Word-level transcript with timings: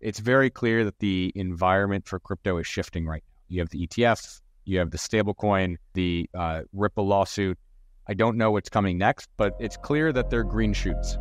it's 0.00 0.18
very 0.18 0.50
clear 0.50 0.84
that 0.84 0.98
the 0.98 1.32
environment 1.34 2.06
for 2.06 2.18
crypto 2.18 2.58
is 2.58 2.66
shifting 2.66 3.06
right 3.06 3.22
now. 3.26 3.42
You 3.48 3.60
have 3.60 3.70
the 3.70 3.86
ETF, 3.86 4.40
you 4.64 4.78
have 4.78 4.90
the 4.90 4.98
stablecoin, 4.98 5.76
the 5.94 6.28
uh, 6.34 6.62
Ripple 6.72 7.06
lawsuit. 7.06 7.58
I 8.06 8.14
don't 8.14 8.36
know 8.36 8.50
what's 8.50 8.68
coming 8.68 8.98
next, 8.98 9.28
but 9.36 9.54
it's 9.58 9.76
clear 9.76 10.12
that 10.12 10.30
they're 10.30 10.44
green 10.44 10.72
shoots 10.72 11.16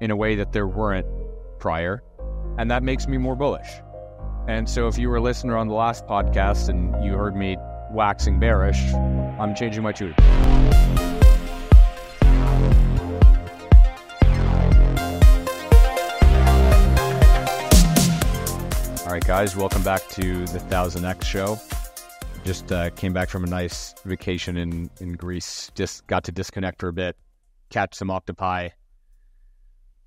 in 0.00 0.10
a 0.10 0.16
way 0.16 0.34
that 0.36 0.52
there 0.52 0.66
weren't 0.66 1.06
prior. 1.58 2.02
And 2.58 2.70
that 2.70 2.82
makes 2.82 3.06
me 3.06 3.18
more 3.18 3.36
bullish. 3.36 3.68
And 4.48 4.68
so 4.68 4.88
if 4.88 4.98
you 4.98 5.08
were 5.08 5.16
a 5.16 5.20
listener 5.20 5.56
on 5.56 5.68
the 5.68 5.74
last 5.74 6.06
podcast 6.06 6.68
and 6.68 7.04
you 7.04 7.12
heard 7.12 7.36
me 7.36 7.56
waxing 7.90 8.40
bearish, 8.40 8.82
I'm 9.38 9.54
changing 9.54 9.82
my 9.82 9.92
tune. 9.92 10.14
All 19.12 19.16
right, 19.16 19.26
guys, 19.26 19.54
welcome 19.54 19.82
back 19.82 20.08
to 20.08 20.46
the 20.46 20.58
1000X 20.58 21.24
show. 21.24 21.60
Just 22.46 22.72
uh, 22.72 22.88
came 22.88 23.12
back 23.12 23.28
from 23.28 23.44
a 23.44 23.46
nice 23.46 23.94
vacation 24.06 24.56
in, 24.56 24.88
in 25.00 25.12
Greece. 25.12 25.70
Just 25.74 26.06
got 26.06 26.24
to 26.24 26.32
disconnect 26.32 26.80
for 26.80 26.88
a 26.88 26.94
bit, 26.94 27.14
catch 27.68 27.94
some 27.94 28.10
octopi, 28.10 28.70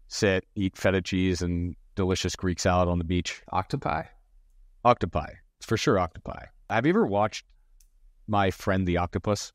sit, 0.07 0.43
eat 0.55 0.75
feta 0.75 1.03
cheese 1.03 1.43
and 1.43 1.75
delicious 1.93 2.35
Greek 2.35 2.59
salad 2.59 2.89
on 2.89 2.97
the 2.97 3.03
beach. 3.03 3.43
Octopi? 3.53 4.05
Octopi. 4.83 5.33
It's 5.59 5.67
for 5.67 5.77
sure 5.77 5.99
octopi. 5.99 6.45
Have 6.71 6.87
you 6.87 6.89
ever 6.89 7.05
watched 7.05 7.45
My 8.25 8.49
Friend 8.49 8.87
the 8.87 8.97
Octopus? 8.97 9.53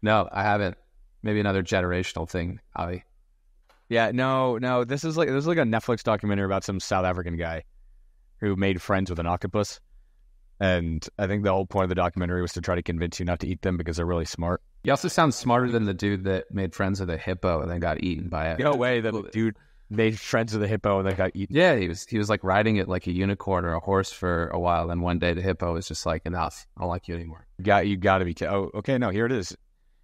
No, 0.00 0.30
I 0.32 0.42
haven't. 0.42 0.78
Maybe 1.22 1.40
another 1.40 1.62
generational 1.62 2.26
thing, 2.26 2.58
Avi. 2.74 3.04
Yeah, 3.90 4.12
no, 4.12 4.56
no. 4.56 4.84
This 4.84 5.04
is 5.04 5.18
like 5.18 5.28
this 5.28 5.42
is 5.42 5.46
like 5.46 5.58
a 5.58 5.64
Netflix 5.64 6.02
documentary 6.02 6.46
about 6.46 6.64
some 6.64 6.80
South 6.80 7.04
African 7.04 7.36
guy 7.36 7.64
who 8.40 8.56
made 8.56 8.80
friends 8.80 9.10
with 9.10 9.18
an 9.18 9.26
octopus. 9.26 9.80
And 10.60 11.06
I 11.18 11.26
think 11.26 11.44
the 11.44 11.52
whole 11.52 11.66
point 11.66 11.84
of 11.84 11.88
the 11.88 11.94
documentary 11.94 12.42
was 12.42 12.52
to 12.54 12.60
try 12.60 12.74
to 12.74 12.82
convince 12.82 13.20
you 13.20 13.24
not 13.24 13.40
to 13.40 13.46
eat 13.46 13.62
them 13.62 13.76
because 13.76 13.96
they're 13.96 14.06
really 14.06 14.24
smart. 14.24 14.60
You 14.82 14.92
also 14.92 15.08
sound 15.08 15.34
smarter 15.34 15.70
than 15.70 15.84
the 15.84 15.94
dude 15.94 16.24
that 16.24 16.52
made 16.52 16.74
friends 16.74 17.00
with 17.00 17.10
a 17.10 17.16
hippo 17.16 17.60
and 17.60 17.70
then 17.70 17.80
got 17.80 18.02
eaten 18.02 18.28
by 18.28 18.50
it. 18.50 18.58
No 18.58 18.74
way 18.74 19.00
that 19.00 19.12
the 19.12 19.22
dude 19.30 19.56
made 19.90 20.18
friends 20.18 20.52
with 20.52 20.62
a 20.62 20.68
hippo 20.68 20.98
and 20.98 21.08
then 21.08 21.16
got 21.16 21.30
eaten. 21.34 21.54
Yeah, 21.54 21.76
he 21.76 21.88
was 21.88 22.06
he 22.06 22.18
was 22.18 22.28
like 22.28 22.42
riding 22.44 22.76
it 22.76 22.88
like 22.88 23.06
a 23.06 23.12
unicorn 23.12 23.64
or 23.64 23.74
a 23.74 23.80
horse 23.80 24.12
for 24.12 24.48
a 24.48 24.58
while. 24.58 24.88
Then 24.88 25.00
one 25.00 25.18
day 25.18 25.32
the 25.32 25.42
hippo 25.42 25.74
was 25.74 25.88
just 25.88 26.06
like, 26.06 26.26
enough. 26.26 26.66
I 26.76 26.80
don't 26.80 26.90
like 26.90 27.08
you 27.08 27.14
anymore. 27.14 27.46
Got 27.62 27.86
you 27.86 27.96
got 27.96 28.18
to 28.18 28.24
be. 28.24 28.34
Oh, 28.46 28.70
okay. 28.74 28.98
No, 28.98 29.10
here 29.10 29.26
it 29.26 29.32
is. 29.32 29.56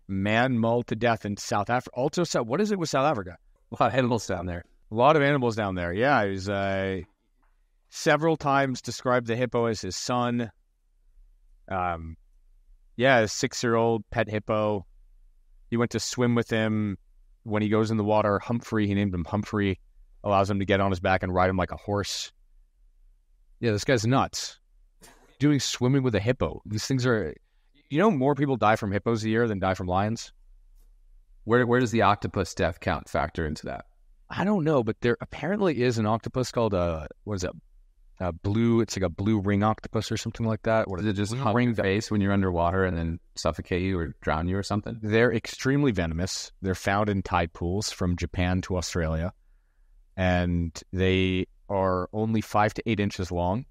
Man 0.07 0.59
mauled 0.59 0.89
to 0.89 0.97
death 0.97 1.25
in 1.25 1.37
South 1.37 1.71
Africa. 1.71 1.97
Also, 1.97 2.25
so 2.25 2.43
what 2.43 2.61
is 2.61 2.71
it 2.71 2.79
with 2.79 2.91
South 2.91 3.07
Africa? 3.07 3.39
A 3.73 3.83
lot 3.83 3.93
of 3.93 3.99
animals 3.99 4.27
down 4.27 4.47
there. 4.47 4.65
A 4.91 4.95
lot 4.95 5.17
of 5.17 5.23
animals 5.23 5.57
down 5.57 5.75
there. 5.75 5.93
Yeah, 5.93 6.25
he 6.25 6.31
was 6.31 6.49
uh, 6.49 7.01
several 7.95 8.37
times 8.37 8.83
described 8.83 9.29
the 9.29 9.37
hippo 9.37 9.67
as 9.67 9.81
his 9.81 9.95
son. 9.95 10.51
Um, 11.71 12.17
yeah, 12.97 13.21
a 13.21 13.29
six-year-old 13.29 14.03
pet 14.11 14.29
hippo. 14.29 14.85
He 15.71 15.77
went 15.77 15.93
to 15.93 16.01
swim 16.01 16.35
with 16.35 16.51
him 16.51 16.99
when 17.45 17.63
he 17.63 17.69
goes 17.69 17.93
in 17.93 17.97
the 17.97 18.05
water. 18.05 18.41
Humphrey, 18.41 18.89
he 18.89 18.95
named 18.95 19.15
him 19.15 19.25
Humphrey. 19.25 19.81
Allows 20.25 20.51
him 20.51 20.59
to 20.59 20.65
get 20.65 20.81
on 20.81 20.91
his 20.91 21.01
back 21.01 21.23
and 21.23 21.33
ride 21.33 21.51
him 21.51 21.57
like 21.57 21.71
a 21.71 21.77
horse. 21.77 22.33
Yeah, 23.61 23.71
this 23.71 23.85
guy's 23.85 24.07
nuts. 24.07 24.59
Doing 25.39 25.61
swimming 25.61 26.03
with 26.03 26.15
a 26.17 26.21
hippo. 26.21 26.63
These 26.67 26.87
things 26.87 27.07
are. 27.07 27.33
You 27.91 27.99
know, 27.99 28.11
more 28.11 28.35
people 28.35 28.57
die 28.57 28.77
from 28.77 28.91
hippos 28.91 29.23
a 29.23 29.29
year 29.29 29.47
than 29.47 29.61
die 29.61 29.75
from 29.75 29.87
lions. 29.87 30.33
Where 31.45 31.65
where 31.67 31.81
does 31.81 31.93
the 31.93 32.03
octopus 32.03 32.55
death 32.55 32.81
count 32.81 33.09
factor 33.09 33.47
into 33.47 33.67
that? 33.67 33.85
I 34.31 34.45
don't 34.45 34.65
know, 34.65 34.83
but 34.83 35.01
there 35.01 35.17
apparently 35.21 35.83
is 35.83 35.99
an 35.99 36.07
octopus 36.07 36.51
called 36.51 36.75
a 36.75 37.07
what 37.23 37.35
is 37.35 37.45
it? 37.45 37.53
A 38.21 38.33
blue. 38.33 38.81
It's 38.81 38.97
like 38.97 39.05
a 39.05 39.09
blue 39.09 39.41
ring 39.41 39.63
octopus 39.63 40.13
or 40.13 40.17
something 40.17 40.47
like 40.47 40.63
that. 40.63 40.89
What 40.89 41.01
is 41.01 41.07
it? 41.07 41.15
Just 41.15 41.35
ring 41.35 41.75
face 41.75 42.11
when 42.11 42.21
you're 42.21 42.33
underwater 42.33 42.85
and 42.85 42.97
then 42.97 43.19
suffocate 43.35 43.83
you 43.83 43.99
or 43.99 44.15
drown 44.21 44.47
you 44.47 44.57
or 44.57 44.63
something. 44.63 44.99
They're 45.03 45.33
extremely 45.33 45.91
venomous. 45.91 46.53
They're 46.63 46.77
found 46.77 47.09
in 47.09 47.23
tide 47.23 47.53
pools 47.53 47.91
from 47.91 48.17
Japan 48.17 48.61
to 48.63 48.77
Australia, 48.77 49.33
and 50.17 50.81
they 50.93 51.47
are 51.69 52.09
only 52.13 52.41
five 52.41 52.73
to 52.75 52.83
eight 52.89 53.01
inches 53.01 53.33
long. 53.33 53.67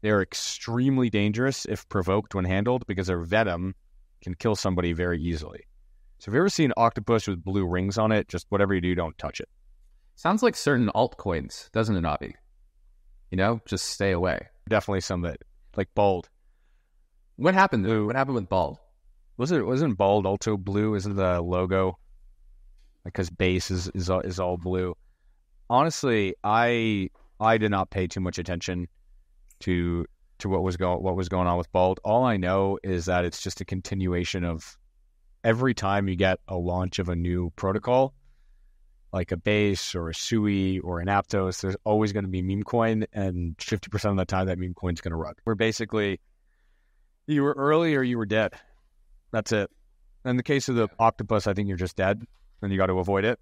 They're 0.00 0.22
extremely 0.22 1.10
dangerous 1.10 1.66
if 1.66 1.88
provoked 1.88 2.34
when 2.34 2.44
handled 2.44 2.86
because 2.86 3.06
their 3.06 3.20
venom 3.20 3.74
can 4.22 4.34
kill 4.34 4.56
somebody 4.56 4.94
very 4.94 5.20
easily. 5.20 5.66
So 6.18 6.30
if 6.30 6.34
you 6.34 6.40
ever 6.40 6.48
see 6.48 6.64
an 6.64 6.72
octopus 6.76 7.28
with 7.28 7.44
blue 7.44 7.66
rings 7.66 7.98
on 7.98 8.10
it, 8.10 8.28
just 8.28 8.46
whatever 8.48 8.74
you 8.74 8.80
do, 8.80 8.94
don't 8.94 9.18
touch 9.18 9.40
it. 9.40 9.48
Sounds 10.14 10.42
like 10.42 10.56
certain 10.56 10.88
altcoins, 10.94 11.70
doesn't 11.72 11.96
it, 11.96 12.04
Avi? 12.04 12.36
You 13.32 13.38
know, 13.38 13.62
just 13.64 13.86
stay 13.86 14.12
away. 14.12 14.48
Definitely 14.68 15.00
some 15.00 15.22
that 15.22 15.38
like 15.74 15.88
bald. 15.94 16.28
What 17.36 17.54
happened? 17.54 18.06
What 18.06 18.14
happened 18.14 18.34
with 18.34 18.50
bald? 18.50 18.78
Was 19.38 19.50
it 19.52 19.64
wasn't 19.64 19.96
bald 19.96 20.26
also 20.26 20.58
blue? 20.58 20.94
Isn't 20.94 21.16
the 21.16 21.40
logo? 21.40 21.98
Because 23.06 23.30
base 23.30 23.70
is 23.70 23.90
is 23.94 24.10
all, 24.10 24.20
is 24.20 24.38
all 24.38 24.58
blue. 24.58 24.94
Honestly, 25.70 26.34
I 26.44 27.08
I 27.40 27.56
did 27.56 27.70
not 27.70 27.88
pay 27.88 28.06
too 28.06 28.20
much 28.20 28.38
attention 28.38 28.86
to 29.60 30.04
to 30.40 30.50
what 30.50 30.62
was 30.62 30.76
going 30.76 31.02
what 31.02 31.16
was 31.16 31.30
going 31.30 31.46
on 31.46 31.56
with 31.56 31.72
bald. 31.72 32.00
All 32.04 32.24
I 32.24 32.36
know 32.36 32.78
is 32.84 33.06
that 33.06 33.24
it's 33.24 33.42
just 33.42 33.62
a 33.62 33.64
continuation 33.64 34.44
of 34.44 34.76
every 35.42 35.72
time 35.72 36.06
you 36.06 36.16
get 36.16 36.38
a 36.48 36.56
launch 36.56 36.98
of 36.98 37.08
a 37.08 37.16
new 37.16 37.50
protocol, 37.56 38.12
like 39.12 39.30
a 39.30 39.36
base 39.36 39.94
or 39.94 40.08
a 40.08 40.14
Sui 40.14 40.78
or 40.78 41.00
an 41.00 41.08
Aptos, 41.08 41.60
there's 41.60 41.76
always 41.84 42.12
going 42.12 42.24
to 42.24 42.30
be 42.30 42.42
meme 42.42 42.62
coin, 42.62 43.04
and 43.12 43.56
50% 43.58 44.10
of 44.10 44.16
the 44.16 44.24
time 44.24 44.46
that 44.46 44.58
meme 44.58 44.74
coin's 44.74 45.00
going 45.00 45.12
to 45.12 45.16
run. 45.16 45.34
We're 45.44 45.54
basically, 45.54 46.20
you 47.26 47.42
were 47.42 47.54
early 47.56 47.94
or 47.94 48.02
you 48.02 48.16
were 48.16 48.26
dead. 48.26 48.54
That's 49.30 49.52
it. 49.52 49.70
In 50.24 50.36
the 50.36 50.42
case 50.42 50.68
of 50.68 50.76
the 50.76 50.88
octopus, 50.98 51.46
I 51.46 51.52
think 51.52 51.68
you're 51.68 51.76
just 51.76 51.96
dead, 51.96 52.22
and 52.62 52.72
you 52.72 52.78
got 52.78 52.86
to 52.86 52.98
avoid 52.98 53.24
it. 53.24 53.38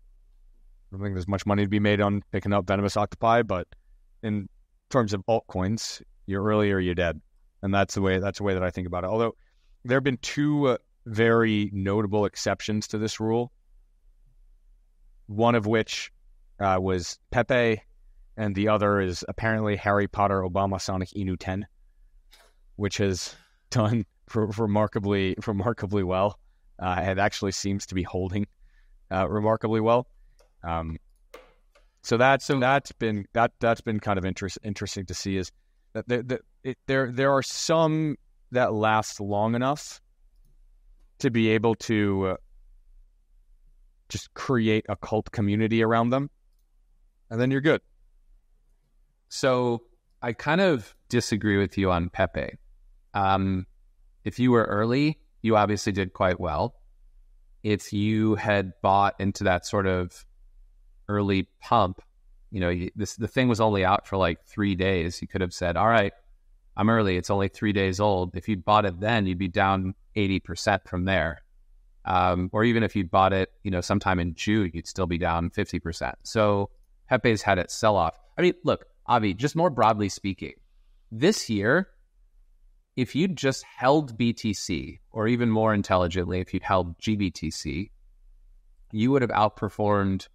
I 0.91 0.97
don't 0.97 1.03
think 1.03 1.15
there's 1.15 1.29
much 1.29 1.47
money 1.47 1.63
to 1.63 1.69
be 1.69 1.79
made 1.79 2.01
on 2.01 2.23
picking 2.33 2.53
up 2.53 2.67
venomous 2.67 2.97
octopi, 2.97 3.43
but 3.43 3.69
in 4.23 4.49
terms 4.91 5.13
of 5.13 5.25
altcoins, 5.27 6.03
you're 6.27 6.43
early 6.43 6.73
or 6.73 6.81
you're 6.81 6.95
dead, 6.95 7.21
and 7.63 7.73
that's 7.73 7.95
the 7.95 8.01
way 8.01 8.19
that's 8.19 8.39
the 8.39 8.45
way 8.45 8.55
that 8.55 8.63
I 8.63 8.71
think 8.71 8.89
about 8.89 9.05
it. 9.05 9.09
Although 9.09 9.37
there 9.85 9.97
have 9.97 10.05
been 10.05 10.19
two 10.19 10.69
uh, 10.69 10.79
very 11.07 11.71
notable 11.73 12.25
exceptions 12.25 12.89
to 12.89 12.99
this 12.99 13.21
rule 13.21 13.53
one 15.31 15.55
of 15.55 15.65
which 15.65 16.11
uh, 16.59 16.77
was 16.81 17.17
Pepe, 17.31 17.81
and 18.37 18.55
the 18.55 18.67
other 18.67 19.01
is 19.01 19.25
apparently 19.29 19.77
Harry 19.77 20.09
Potter 20.09 20.43
Obama 20.43 20.81
Sonic 20.81 21.11
Inu 21.11 21.37
10, 21.39 21.67
which 22.75 22.97
has 22.97 23.37
done 23.71 24.05
remarkably 24.35 25.37
remarkably 25.47 26.03
well. 26.03 26.39
Uh, 26.81 27.01
it 27.07 27.19
actually 27.19 27.53
seems 27.53 27.87
to 27.87 27.95
be 27.95 28.03
holding 28.03 28.45
uh, 29.13 29.29
remarkably 29.29 29.81
well. 29.81 30.09
Um, 30.65 30.99
so 32.03 32.17
that's 32.17 32.45
so 32.45 32.59
that's 32.59 32.91
been 32.91 33.25
that 33.33 33.53
that's 33.61 33.81
been 33.81 34.01
kind 34.01 34.19
of 34.19 34.25
interest, 34.25 34.59
interesting 34.65 35.07
to 35.07 35.15
see 35.15 35.37
is 35.37 35.53
that 35.93 36.09
there, 36.09 36.41
it, 36.65 36.77
there 36.87 37.13
there 37.13 37.33
are 37.33 37.43
some 37.43 38.17
that 38.51 38.73
last 38.73 39.21
long 39.21 39.55
enough 39.55 40.01
to 41.19 41.31
be 41.31 41.51
able 41.51 41.77
to 41.77 42.27
uh, 42.27 42.37
just 44.10 44.34
create 44.34 44.84
a 44.88 44.97
cult 44.97 45.31
community 45.32 45.82
around 45.82 46.10
them, 46.10 46.28
and 47.31 47.41
then 47.41 47.50
you're 47.50 47.60
good. 47.60 47.81
So 49.28 49.82
I 50.21 50.32
kind 50.32 50.60
of 50.60 50.94
disagree 51.09 51.56
with 51.56 51.78
you 51.78 51.91
on 51.91 52.10
Pepe. 52.10 52.59
Um, 53.15 53.66
if 54.25 54.38
you 54.38 54.50
were 54.50 54.65
early, 54.65 55.19
you 55.43 55.56
obviously 55.56 55.93
did 55.93 56.12
quite 56.12 56.38
well. 56.38 56.75
If 57.62 57.93
you 57.93 58.34
had 58.34 58.72
bought 58.82 59.15
into 59.19 59.44
that 59.44 59.66
sort 59.66 59.87
of 59.87 60.25
early 61.09 61.48
pump, 61.60 62.03
you 62.50 62.60
know, 62.60 62.88
this 62.97 63.16
the 63.16 63.28
thing 63.28 63.48
was 63.48 63.60
only 63.60 63.84
out 63.84 64.06
for 64.06 64.16
like 64.16 64.44
three 64.44 64.75
days. 64.75 65.22
You 65.22 65.28
could 65.28 65.41
have 65.41 65.54
said, 65.54 65.77
"All 65.77 65.89
right, 65.89 66.13
I'm 66.77 66.91
early. 66.91 67.16
It's 67.16 67.30
only 67.30 67.48
three 67.48 67.72
days 67.72 68.01
old." 68.01 68.36
If 68.36 68.48
you'd 68.48 68.65
bought 68.65 68.84
it 68.86 68.98
then, 68.98 69.27
you'd 69.27 69.39
be 69.39 69.48
down 69.48 69.95
eighty 70.16 70.41
percent 70.41 70.89
from 70.89 71.04
there. 71.04 71.42
Um, 72.05 72.49
or 72.53 72.65
even 72.65 72.83
if 72.83 72.97
you 72.97 73.05
bought 73.05 73.33
it, 73.33 73.51
you 73.63 73.71
know, 73.71 73.81
sometime 73.81 74.19
in 74.19 74.35
June, 74.35 74.71
you'd 74.73 74.87
still 74.87 75.07
be 75.07 75.19
down 75.19 75.51
50%. 75.51 76.15
So 76.23 76.71
Pepe's 77.09 77.43
had 77.43 77.59
its 77.59 77.75
sell 77.75 77.97
off. 77.97 78.19
I 78.39 78.43
mean, 78.43 78.55
look, 78.65 78.87
Avi, 79.07 79.35
just 79.35 79.57
more 79.57 79.71
broadly 79.71 80.09
speaking, 80.09 80.55
this 81.13 81.51
year, 81.51 81.89
if 82.97 83.15
you'd 83.15 83.37
just 83.37 83.65
held 83.65 84.19
BTC, 84.19 84.99
or 85.11 85.27
even 85.27 85.51
more 85.51 85.75
intelligently, 85.75 86.41
if 86.41 86.55
you'd 86.55 86.63
held 86.63 86.99
GBTC, 86.99 87.91
you 88.93 89.11
would 89.11 89.23
have 89.23 89.31
outperformed 89.31 90.29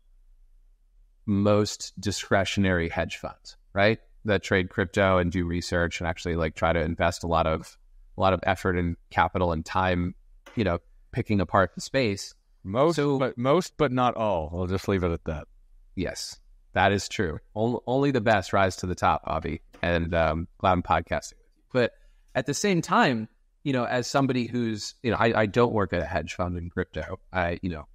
most 1.26 2.00
discretionary 2.00 2.90
hedge 2.90 3.18
funds, 3.18 3.58
right? 3.74 4.00
That 4.26 4.44
trade 4.44 4.70
crypto 4.70 5.18
and 5.18 5.32
do 5.32 5.46
research 5.46 6.00
and 6.00 6.08
actually 6.08 6.36
like 6.36 6.56
try 6.56 6.74
to 6.74 6.82
invest 6.82 7.24
a 7.24 7.28
lot 7.28 7.48
of 7.48 7.78
a 8.18 8.22
lot 8.22 8.34
of 8.34 8.40
effort 8.44 8.78
and 8.78 8.96
capital 9.10 9.52
and 9.52 9.66
time, 9.66 10.16
you 10.56 10.64
know, 10.64 10.80
picking 11.16 11.40
apart 11.40 11.72
the 11.74 11.82
space. 11.82 12.36
Most, 12.64 12.98
So- 12.98 13.18
but 13.18 13.38
most, 13.38 13.74
but 13.78 13.92
not 13.92 14.16
all. 14.16 14.52
I'll 14.54 14.68
just 14.68 14.88
leave 14.90 15.04
it 15.04 15.12
at 15.12 15.24
that. 15.26 15.48
Yes. 15.96 16.38
That 16.74 16.92
is 16.92 17.08
true. 17.08 17.40
Only, 17.56 17.80
only 17.88 18.12
the 18.12 18.20
best 18.20 18.52
rise 18.52 18.76
to 18.78 18.86
the 18.86 18.96
top, 18.96 19.22
Avi, 19.26 19.62
and 19.82 20.14
um, 20.14 20.48
glad 20.58 20.74
I'm 20.74 20.84
podcasting. 20.84 21.36
But 21.72 21.94
at 22.36 22.46
the 22.48 22.54
same 22.54 22.82
time, 22.82 23.30
you 23.64 23.72
know, 23.72 23.86
as 23.86 24.08
somebody 24.08 24.46
who's, 24.46 24.94
you 25.02 25.10
know, 25.12 25.16
I, 25.18 25.44
I 25.44 25.46
don't 25.46 25.72
work 25.72 25.94
at 25.94 26.02
a 26.02 26.06
hedge 26.06 26.34
fund 26.34 26.58
in 26.58 26.70
crypto. 26.70 27.18
I, 27.32 27.60
you 27.62 27.70
know, 27.70 27.88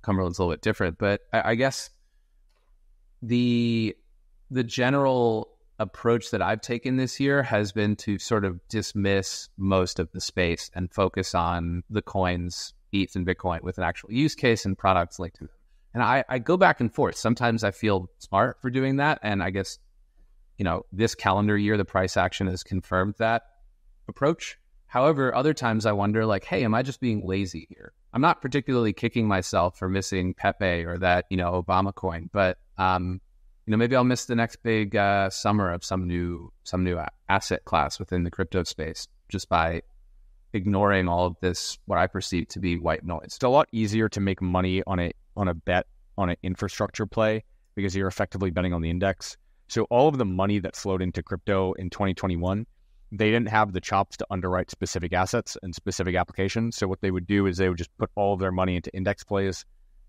Cumberland's 0.00 0.38
a 0.38 0.42
little 0.42 0.54
bit 0.54 0.62
different, 0.62 0.96
but 0.96 1.20
I, 1.34 1.50
I 1.50 1.54
guess 1.54 1.90
the 3.20 3.94
the 4.50 4.64
general 4.64 5.48
approach 5.82 6.30
that 6.30 6.40
I've 6.40 6.60
taken 6.60 6.96
this 6.96 7.20
year 7.20 7.42
has 7.42 7.72
been 7.72 7.96
to 7.96 8.18
sort 8.18 8.44
of 8.44 8.60
dismiss 8.68 9.48
most 9.58 9.98
of 9.98 10.10
the 10.12 10.20
space 10.20 10.70
and 10.74 10.92
focus 10.92 11.34
on 11.34 11.82
the 11.90 12.02
coins, 12.02 12.74
ETH 12.92 13.14
and 13.16 13.26
Bitcoin, 13.26 13.62
with 13.62 13.78
an 13.78 13.84
actual 13.84 14.12
use 14.12 14.34
case 14.34 14.64
and 14.64 14.78
products 14.78 15.18
linked 15.18 15.36
to 15.38 15.44
them. 15.44 15.54
And 15.94 16.02
I, 16.02 16.24
I 16.28 16.38
go 16.38 16.56
back 16.56 16.80
and 16.80 16.92
forth. 16.92 17.16
Sometimes 17.16 17.64
I 17.64 17.70
feel 17.70 18.08
smart 18.18 18.60
for 18.62 18.70
doing 18.70 18.96
that. 18.96 19.18
And 19.22 19.42
I 19.42 19.50
guess, 19.50 19.78
you 20.56 20.64
know, 20.64 20.86
this 20.92 21.14
calendar 21.14 21.58
year, 21.58 21.76
the 21.76 21.84
price 21.84 22.16
action 22.16 22.46
has 22.46 22.62
confirmed 22.62 23.16
that 23.18 23.42
approach. 24.08 24.58
However, 24.86 25.34
other 25.34 25.54
times 25.54 25.84
I 25.84 25.92
wonder, 25.92 26.24
like, 26.24 26.44
hey, 26.44 26.64
am 26.64 26.74
I 26.74 26.82
just 26.82 27.00
being 27.00 27.26
lazy 27.26 27.66
here? 27.68 27.92
I'm 28.12 28.20
not 28.20 28.42
particularly 28.42 28.92
kicking 28.92 29.26
myself 29.26 29.78
for 29.78 29.88
missing 29.88 30.34
Pepe 30.34 30.84
or 30.84 30.98
that, 30.98 31.24
you 31.30 31.36
know, 31.36 31.62
Obama 31.62 31.94
coin, 31.94 32.28
but 32.32 32.58
um, 32.76 33.20
you 33.66 33.70
know, 33.70 33.76
maybe 33.76 33.94
I'll 33.94 34.04
miss 34.04 34.24
the 34.24 34.34
next 34.34 34.56
big 34.62 34.96
uh, 34.96 35.30
summer 35.30 35.70
of 35.70 35.84
some 35.84 36.06
new 36.06 36.52
some 36.64 36.82
new 36.82 37.00
asset 37.28 37.64
class 37.64 37.98
within 37.98 38.24
the 38.24 38.30
crypto 38.30 38.64
space 38.64 39.06
just 39.28 39.48
by 39.48 39.82
ignoring 40.52 41.08
all 41.08 41.26
of 41.26 41.36
this 41.40 41.78
what 41.86 41.98
I 41.98 42.06
perceive 42.06 42.48
to 42.48 42.60
be 42.60 42.78
white 42.78 43.04
noise. 43.04 43.22
It's 43.24 43.42
a 43.42 43.48
lot 43.48 43.68
easier 43.72 44.08
to 44.10 44.20
make 44.20 44.42
money 44.42 44.82
on 44.86 44.98
a 44.98 45.12
on 45.36 45.48
a 45.48 45.54
bet 45.54 45.86
on 46.18 46.30
an 46.30 46.36
infrastructure 46.42 47.06
play 47.06 47.44
because 47.74 47.94
you're 47.96 48.08
effectively 48.08 48.50
betting 48.50 48.74
on 48.74 48.82
the 48.82 48.90
index. 48.90 49.36
So 49.68 49.84
all 49.84 50.08
of 50.08 50.18
the 50.18 50.26
money 50.26 50.58
that 50.58 50.76
flowed 50.76 51.00
into 51.00 51.22
crypto 51.22 51.72
in 51.74 51.88
2021, 51.88 52.66
they 53.12 53.30
didn't 53.30 53.48
have 53.48 53.72
the 53.72 53.80
chops 53.80 54.16
to 54.18 54.26
underwrite 54.30 54.70
specific 54.70 55.12
assets 55.12 55.56
and 55.62 55.74
specific 55.74 56.14
applications. 56.14 56.76
So 56.76 56.86
what 56.88 57.00
they 57.00 57.10
would 57.10 57.26
do 57.26 57.46
is 57.46 57.56
they 57.56 57.68
would 57.68 57.78
just 57.78 57.96
put 57.96 58.10
all 58.14 58.34
of 58.34 58.40
their 58.40 58.52
money 58.52 58.76
into 58.76 58.94
index 58.94 59.24
plays 59.24 59.64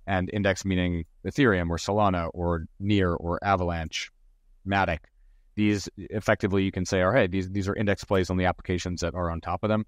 and 0.08 0.30
index 0.34 0.66
meaning 0.66 1.06
Ethereum 1.26 1.70
or 1.70 1.78
Solana 1.78 2.30
or 2.34 2.66
Near 2.80 3.14
or 3.14 3.44
Avalanche, 3.44 4.12
Matic. 4.68 5.00
These 5.56 5.88
effectively 5.98 6.64
you 6.64 6.72
can 6.72 6.86
say 6.86 7.02
are 7.02 7.14
hey 7.14 7.28
these 7.28 7.50
these 7.50 7.68
are 7.68 7.76
index 7.76 8.04
plays 8.04 8.30
on 8.30 8.38
the 8.38 8.46
applications 8.46 9.02
that 9.02 9.14
are 9.14 9.30
on 9.30 9.40
top 9.40 9.64
of 9.64 9.70
them, 9.70 9.86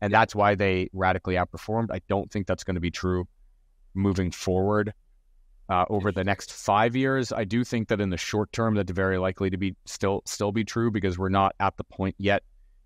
and 0.00 0.12
that's 0.12 0.34
why 0.34 0.54
they 0.54 0.88
radically 0.92 1.34
outperformed. 1.34 1.88
I 1.90 2.00
don't 2.08 2.30
think 2.30 2.46
that's 2.46 2.64
going 2.64 2.76
to 2.76 2.80
be 2.80 2.90
true 2.90 3.26
moving 3.94 4.30
forward 4.30 4.92
uh, 5.68 5.84
over 5.90 6.12
the 6.12 6.24
next 6.24 6.52
five 6.52 6.96
years. 6.96 7.32
I 7.32 7.44
do 7.44 7.64
think 7.64 7.88
that 7.88 8.00
in 8.00 8.10
the 8.10 8.16
short 8.16 8.52
term 8.52 8.74
that's 8.74 8.92
very 8.92 9.18
likely 9.18 9.50
to 9.50 9.56
be 9.56 9.76
still 9.84 10.22
still 10.24 10.52
be 10.52 10.64
true 10.64 10.90
because 10.90 11.18
we're 11.18 11.28
not 11.28 11.54
at 11.60 11.76
the 11.76 11.84
point 11.84 12.14
yet 12.18 12.42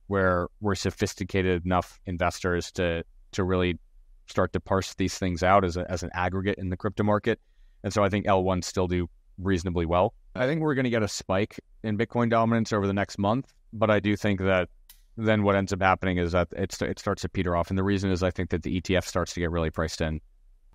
where 0.08 0.48
we're 0.60 0.74
sophisticated 0.74 1.64
enough 1.64 2.00
investors 2.06 2.72
to 2.72 3.04
to 3.32 3.44
really 3.44 3.78
start 4.26 4.52
to 4.52 4.60
parse 4.60 4.94
these 4.94 5.18
things 5.18 5.42
out 5.42 5.64
as, 5.64 5.76
a, 5.76 5.90
as 5.90 6.02
an 6.02 6.10
aggregate 6.14 6.58
in 6.58 6.70
the 6.70 6.76
crypto 6.76 7.02
market. 7.02 7.40
And 7.84 7.92
so 7.92 8.04
I 8.04 8.08
think 8.08 8.26
L1 8.26 8.64
still 8.64 8.86
do 8.86 9.08
reasonably 9.38 9.86
well. 9.86 10.14
I 10.34 10.46
think 10.46 10.60
we're 10.60 10.74
going 10.74 10.84
to 10.84 10.90
get 10.90 11.02
a 11.02 11.08
spike 11.08 11.60
in 11.82 11.98
Bitcoin 11.98 12.30
dominance 12.30 12.72
over 12.72 12.86
the 12.86 12.92
next 12.92 13.18
month, 13.18 13.52
but 13.72 13.90
I 13.90 14.00
do 14.00 14.16
think 14.16 14.40
that 14.40 14.68
then 15.16 15.42
what 15.42 15.56
ends 15.56 15.72
up 15.72 15.82
happening 15.82 16.18
is 16.18 16.32
that 16.32 16.48
it, 16.52 16.80
it 16.80 16.98
starts 16.98 17.22
to 17.22 17.28
peter 17.28 17.54
off. 17.56 17.68
And 17.68 17.78
the 17.78 17.82
reason 17.82 18.10
is 18.10 18.22
I 18.22 18.30
think 18.30 18.50
that 18.50 18.62
the 18.62 18.80
ETF 18.80 19.04
starts 19.04 19.34
to 19.34 19.40
get 19.40 19.50
really 19.50 19.70
priced 19.70 20.00
in. 20.00 20.20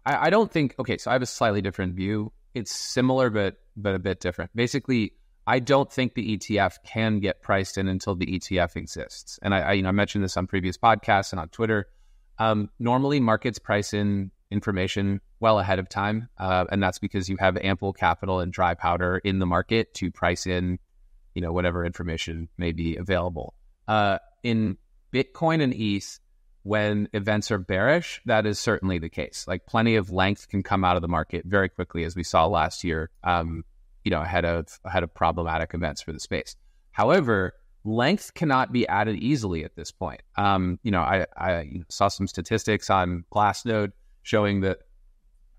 I, 0.05 0.27
I 0.27 0.29
don't 0.29 0.51
think, 0.51 0.75
okay, 0.79 0.97
so 0.97 1.09
I 1.09 1.13
have 1.13 1.21
a 1.21 1.27
slightly 1.27 1.61
different 1.61 1.95
view. 1.95 2.31
It's 2.53 2.71
similar, 2.71 3.29
but 3.29 3.55
but 3.75 3.93
a 3.93 3.99
bit 3.99 4.19
different. 4.19 4.51
Basically, 4.55 5.13
I 5.45 5.59
don't 5.59 5.91
think 5.91 6.13
the 6.15 6.37
ETF 6.37 6.77
can 6.83 7.19
get 7.19 7.41
priced 7.41 7.77
in 7.77 7.87
until 7.87 8.15
the 8.15 8.25
ETF 8.25 8.75
exists. 8.75 9.39
And 9.41 9.53
I, 9.53 9.59
I, 9.59 9.71
you 9.73 9.83
know 9.83 9.89
I 9.89 9.93
mentioned 9.93 10.23
this 10.23 10.35
on 10.37 10.47
previous 10.47 10.77
podcasts 10.77 11.31
and 11.31 11.39
on 11.39 11.49
Twitter. 11.49 11.87
Um, 12.39 12.69
normally, 12.79 13.19
markets 13.19 13.59
price 13.59 13.93
in 13.93 14.31
information 14.51 15.21
well 15.39 15.59
ahead 15.59 15.79
of 15.79 15.89
time, 15.89 16.29
uh, 16.37 16.65
and 16.71 16.81
that's 16.81 16.99
because 16.99 17.29
you 17.29 17.37
have 17.39 17.57
ample 17.57 17.93
capital 17.93 18.39
and 18.39 18.51
dry 18.51 18.73
powder 18.73 19.17
in 19.23 19.39
the 19.39 19.45
market 19.45 19.93
to 19.95 20.11
price 20.11 20.47
in, 20.47 20.79
you 21.33 21.41
know, 21.41 21.51
whatever 21.51 21.85
information 21.85 22.49
may 22.57 22.71
be 22.71 22.95
available. 22.95 23.53
Uh, 23.87 24.17
in 24.43 24.77
Bitcoin 25.13 25.61
and 25.61 25.73
ETH, 25.73 26.19
when 26.63 27.07
events 27.13 27.49
are 27.49 27.57
bearish, 27.57 28.21
that 28.25 28.45
is 28.45 28.59
certainly 28.59 28.99
the 28.99 29.09
case. 29.09 29.45
Like 29.47 29.65
plenty 29.65 29.95
of 29.95 30.11
length 30.11 30.49
can 30.49 30.63
come 30.63 30.83
out 30.83 30.97
of 30.97 31.01
the 31.01 31.07
market 31.07 31.45
very 31.45 31.69
quickly, 31.69 32.03
as 32.03 32.15
we 32.15 32.23
saw 32.23 32.45
last 32.45 32.83
year. 32.83 33.09
Um, 33.23 33.63
you 34.03 34.11
know, 34.11 34.21
ahead 34.21 34.45
of 34.45 34.67
ahead 34.85 35.03
of 35.03 35.13
problematic 35.13 35.73
events 35.73 36.01
for 36.01 36.13
the 36.13 36.19
space. 36.19 36.55
However, 36.91 37.53
length 37.83 38.33
cannot 38.33 38.71
be 38.71 38.87
added 38.87 39.17
easily 39.17 39.63
at 39.63 39.75
this 39.75 39.91
point. 39.91 40.21
Um, 40.35 40.79
you 40.83 40.91
know, 40.91 41.01
I, 41.01 41.25
I 41.35 41.81
saw 41.89 42.07
some 42.07 42.27
statistics 42.27 42.89
on 42.89 43.23
Glassnode 43.33 43.91
showing 44.23 44.61
that 44.61 44.79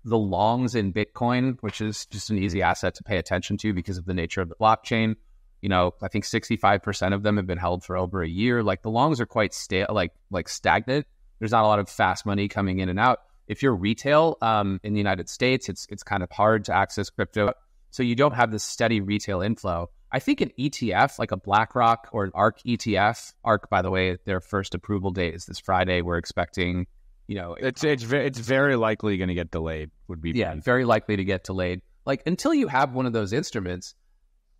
the 0.05 0.17
longs 0.17 0.75
in 0.75 0.93
Bitcoin, 0.93 1.57
which 1.61 1.81
is 1.81 2.05
just 2.05 2.29
an 2.29 2.37
easy 2.37 2.61
asset 2.61 2.95
to 2.95 3.03
pay 3.03 3.17
attention 3.17 3.57
to 3.57 3.73
because 3.73 3.97
of 3.97 4.05
the 4.05 4.13
nature 4.13 4.41
of 4.41 4.49
the 4.49 4.55
blockchain, 4.55 5.15
you 5.61 5.69
know, 5.69 5.93
I 6.01 6.07
think 6.07 6.25
65% 6.25 7.13
of 7.13 7.23
them 7.23 7.37
have 7.37 7.47
been 7.47 7.57
held 7.57 7.83
for 7.83 7.97
over 7.97 8.21
a 8.21 8.27
year. 8.27 8.63
Like 8.63 8.81
the 8.81 8.89
longs 8.89 9.19
are 9.19 9.25
quite 9.25 9.53
stale, 9.53 9.87
like 9.91 10.13
like 10.31 10.47
stagnant. 10.47 11.05
There's 11.39 11.51
not 11.51 11.63
a 11.63 11.67
lot 11.67 11.79
of 11.79 11.89
fast 11.89 12.25
money 12.25 12.47
coming 12.47 12.79
in 12.79 12.89
and 12.89 12.99
out. 12.99 13.19
If 13.47 13.63
you're 13.63 13.75
retail 13.75 14.37
um, 14.41 14.79
in 14.83 14.93
the 14.93 14.99
United 14.99 15.27
States, 15.27 15.67
it's 15.69 15.85
it's 15.89 16.03
kind 16.03 16.23
of 16.23 16.31
hard 16.31 16.65
to 16.65 16.73
access 16.73 17.09
crypto, 17.09 17.53
so 17.89 18.03
you 18.03 18.15
don't 18.15 18.35
have 18.35 18.51
this 18.51 18.63
steady 18.63 19.01
retail 19.01 19.41
inflow. 19.41 19.89
I 20.11 20.19
think 20.19 20.41
an 20.41 20.51
ETF, 20.57 21.19
like 21.19 21.31
a 21.31 21.37
BlackRock 21.37 22.09
or 22.11 22.23
an 22.23 22.31
ARK 22.33 22.61
ETF, 22.63 23.33
ARK, 23.43 23.69
by 23.69 23.81
the 23.81 23.91
way, 23.91 24.17
their 24.25 24.39
first 24.41 24.73
approval 24.73 25.11
date 25.11 25.35
is 25.35 25.45
this 25.45 25.59
Friday. 25.59 26.01
We're 26.01 26.17
expecting, 26.17 26.87
you 27.27 27.35
know, 27.35 27.53
it's 27.53 27.83
it's 27.83 28.03
it's 28.11 28.39
very 28.39 28.75
likely 28.75 29.17
going 29.17 29.27
to 29.27 29.35
get 29.35 29.51
delayed. 29.51 29.91
Would 30.07 30.21
be 30.21 30.31
yeah, 30.31 30.55
very 30.55 30.85
likely 30.85 31.15
to 31.15 31.23
get 31.23 31.43
delayed. 31.43 31.81
Like 32.05 32.23
until 32.25 32.53
you 32.53 32.67
have 32.67 32.93
one 32.93 33.05
of 33.05 33.13
those 33.13 33.33
instruments, 33.33 33.93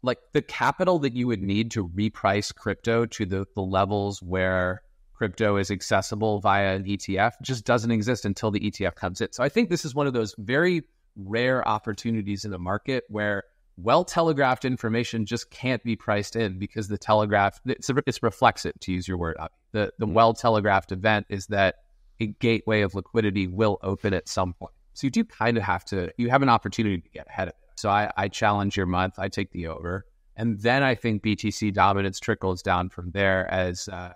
like 0.03 0.19
the 0.33 0.41
capital 0.41 0.99
that 0.99 1.13
you 1.13 1.27
would 1.27 1.41
need 1.41 1.71
to 1.71 1.87
reprice 1.89 2.53
crypto 2.53 3.05
to 3.07 3.25
the, 3.25 3.45
the 3.55 3.61
levels 3.61 4.21
where 4.21 4.83
crypto 5.13 5.57
is 5.57 5.71
accessible 5.71 6.39
via 6.39 6.75
an 6.75 6.85
ETF 6.85 7.33
just 7.41 7.65
doesn't 7.65 7.91
exist 7.91 8.23
until 8.23 8.51
the 8.51 8.59
ETF 8.59 8.95
comes 8.95 9.19
in. 9.19 9.31
So 9.33 9.43
I 9.43 9.49
think 9.49 9.69
this 9.69 9.83
is 9.83 9.95
one 9.95 10.07
of 10.07 10.13
those 10.13 10.35
very 10.37 10.83
rare 11.15 11.67
opportunities 11.67 12.45
in 12.45 12.51
the 12.51 12.59
market 12.59 13.03
where 13.09 13.43
well 13.83 14.03
telegraphed 14.03 14.65
information 14.65 15.25
just 15.25 15.49
can't 15.51 15.83
be 15.83 15.95
priced 15.95 16.35
in 16.35 16.59
because 16.59 16.87
the 16.87 16.97
telegraph 16.97 17.59
it's, 17.65 17.89
it's 18.05 18.23
reflects 18.23 18.65
it 18.65 18.79
to 18.81 18.91
use 18.91 19.07
your 19.07 19.17
word 19.17 19.37
the 19.71 19.91
the 19.97 20.05
mm-hmm. 20.05 20.15
well 20.15 20.33
telegraphed 20.33 20.91
event 20.91 21.25
is 21.29 21.47
that 21.47 21.75
a 22.19 22.27
gateway 22.27 22.81
of 22.81 22.95
liquidity 22.95 23.47
will 23.47 23.79
open 23.81 24.13
at 24.13 24.27
some 24.27 24.53
point. 24.53 24.73
So 24.93 25.07
you 25.07 25.11
do 25.11 25.23
kind 25.23 25.57
of 25.57 25.63
have 25.63 25.85
to 25.85 26.11
you 26.17 26.29
have 26.29 26.41
an 26.41 26.49
opportunity 26.49 27.01
to 27.01 27.09
get 27.09 27.27
ahead 27.27 27.47
of 27.47 27.53
it. 27.53 27.79
So 27.79 27.89
i, 27.89 28.11
I 28.17 28.27
challenge 28.27 28.75
your 28.75 28.85
month 28.85 29.15
i 29.17 29.29
take 29.29 29.51
the 29.51 29.67
over 29.67 30.05
and 30.35 30.59
then 30.59 30.83
i 30.83 30.95
think 30.95 31.23
btc 31.23 31.73
dominance 31.73 32.19
trickles 32.19 32.61
down 32.61 32.89
from 32.89 33.11
there 33.11 33.49
as 33.49 33.87
uh, 33.87 34.13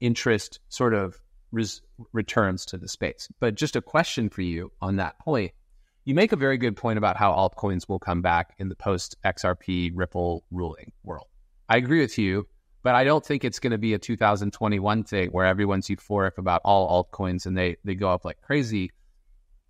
interest 0.00 0.60
sort 0.68 0.94
of 0.94 1.20
res- 1.52 1.82
returns 2.12 2.64
to 2.66 2.78
the 2.78 2.88
space. 2.88 3.28
But 3.40 3.54
just 3.54 3.76
a 3.76 3.82
question 3.82 4.28
for 4.28 4.42
you 4.42 4.72
on 4.80 4.96
that 4.96 5.18
point 5.18 5.52
you 6.10 6.14
make 6.16 6.32
a 6.32 6.36
very 6.36 6.58
good 6.58 6.76
point 6.76 6.98
about 6.98 7.16
how 7.16 7.30
altcoins 7.30 7.88
will 7.88 8.00
come 8.00 8.20
back 8.20 8.56
in 8.58 8.68
the 8.68 8.74
post 8.74 9.14
XRP 9.24 9.92
Ripple 9.94 10.42
ruling 10.50 10.90
world. 11.04 11.28
I 11.68 11.76
agree 11.76 12.00
with 12.00 12.18
you, 12.18 12.48
but 12.82 12.96
I 12.96 13.04
don't 13.04 13.24
think 13.24 13.44
it's 13.44 13.60
going 13.60 13.70
to 13.70 13.78
be 13.78 13.94
a 13.94 13.98
2021 13.98 15.04
thing 15.04 15.28
where 15.30 15.46
everyone's 15.46 15.86
euphoric 15.86 16.36
about 16.36 16.62
all 16.64 17.04
altcoins 17.04 17.46
and 17.46 17.56
they, 17.56 17.76
they 17.84 17.94
go 17.94 18.10
up 18.10 18.24
like 18.24 18.42
crazy. 18.42 18.90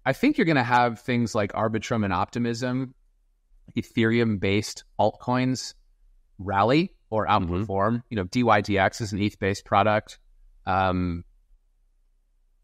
I 0.06 0.14
think 0.14 0.38
you're 0.38 0.46
going 0.46 0.56
to 0.56 0.62
have 0.62 1.00
things 1.00 1.34
like 1.34 1.52
Arbitrum 1.52 2.04
and 2.04 2.12
Optimism, 2.12 2.94
Ethereum 3.76 4.40
based 4.40 4.84
altcoins 4.98 5.74
rally 6.38 6.94
or 7.10 7.26
mm-hmm. 7.26 7.52
outperform. 7.52 7.66
Mm-hmm. 7.66 7.96
You 8.08 8.16
know, 8.16 8.24
DYDX 8.24 9.02
is 9.02 9.12
an 9.12 9.20
ETH 9.20 9.38
based 9.38 9.66
product. 9.66 10.18
Um, 10.64 11.22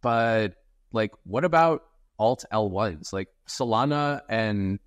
but 0.00 0.54
like, 0.92 1.12
what 1.24 1.44
about 1.44 1.82
alt 2.18 2.44
L1s? 2.52 3.12
Like, 3.12 3.28
Solana 3.48 4.20
and 4.28 4.78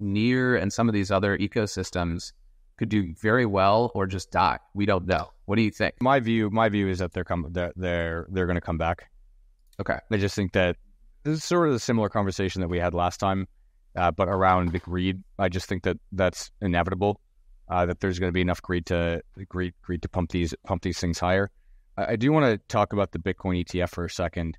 Near 0.00 0.56
and 0.56 0.72
some 0.72 0.88
of 0.88 0.92
these 0.92 1.10
other 1.10 1.38
ecosystems 1.38 2.32
could 2.76 2.88
do 2.88 3.14
very 3.14 3.46
well 3.46 3.92
or 3.94 4.06
just 4.06 4.30
die. 4.30 4.58
We 4.74 4.86
don't 4.86 5.06
know. 5.06 5.30
What 5.46 5.56
do 5.56 5.62
you 5.62 5.70
think? 5.70 5.94
My 6.00 6.20
view, 6.20 6.50
my 6.50 6.68
view 6.68 6.88
is 6.88 6.98
that 6.98 7.12
they're 7.12 7.24
come 7.24 7.46
they're 7.50 7.72
they're, 7.76 8.26
they're 8.30 8.46
going 8.46 8.56
to 8.56 8.60
come 8.60 8.78
back. 8.78 9.10
Okay. 9.80 9.98
I 10.10 10.16
just 10.16 10.34
think 10.34 10.52
that 10.52 10.76
this 11.22 11.38
is 11.38 11.44
sort 11.44 11.68
of 11.68 11.74
the 11.74 11.80
similar 11.80 12.08
conversation 12.08 12.60
that 12.60 12.68
we 12.68 12.78
had 12.78 12.94
last 12.94 13.18
time, 13.18 13.48
uh, 13.96 14.10
but 14.10 14.28
around 14.28 14.72
the 14.72 14.78
greed. 14.78 15.22
I 15.38 15.48
just 15.48 15.68
think 15.68 15.84
that 15.84 15.96
that's 16.12 16.50
inevitable. 16.60 17.20
Uh, 17.68 17.86
that 17.86 18.00
there's 18.00 18.18
going 18.18 18.28
to 18.28 18.34
be 18.34 18.42
enough 18.42 18.60
greed 18.60 18.84
to 18.86 19.22
greed 19.48 19.72
greed 19.82 20.02
to 20.02 20.08
pump 20.08 20.30
these 20.30 20.54
pump 20.66 20.82
these 20.82 20.98
things 20.98 21.18
higher. 21.18 21.50
I, 21.96 22.12
I 22.12 22.16
do 22.16 22.30
want 22.30 22.44
to 22.46 22.58
talk 22.68 22.92
about 22.92 23.12
the 23.12 23.18
Bitcoin 23.18 23.64
ETF 23.64 23.90
for 23.90 24.04
a 24.04 24.10
second 24.10 24.58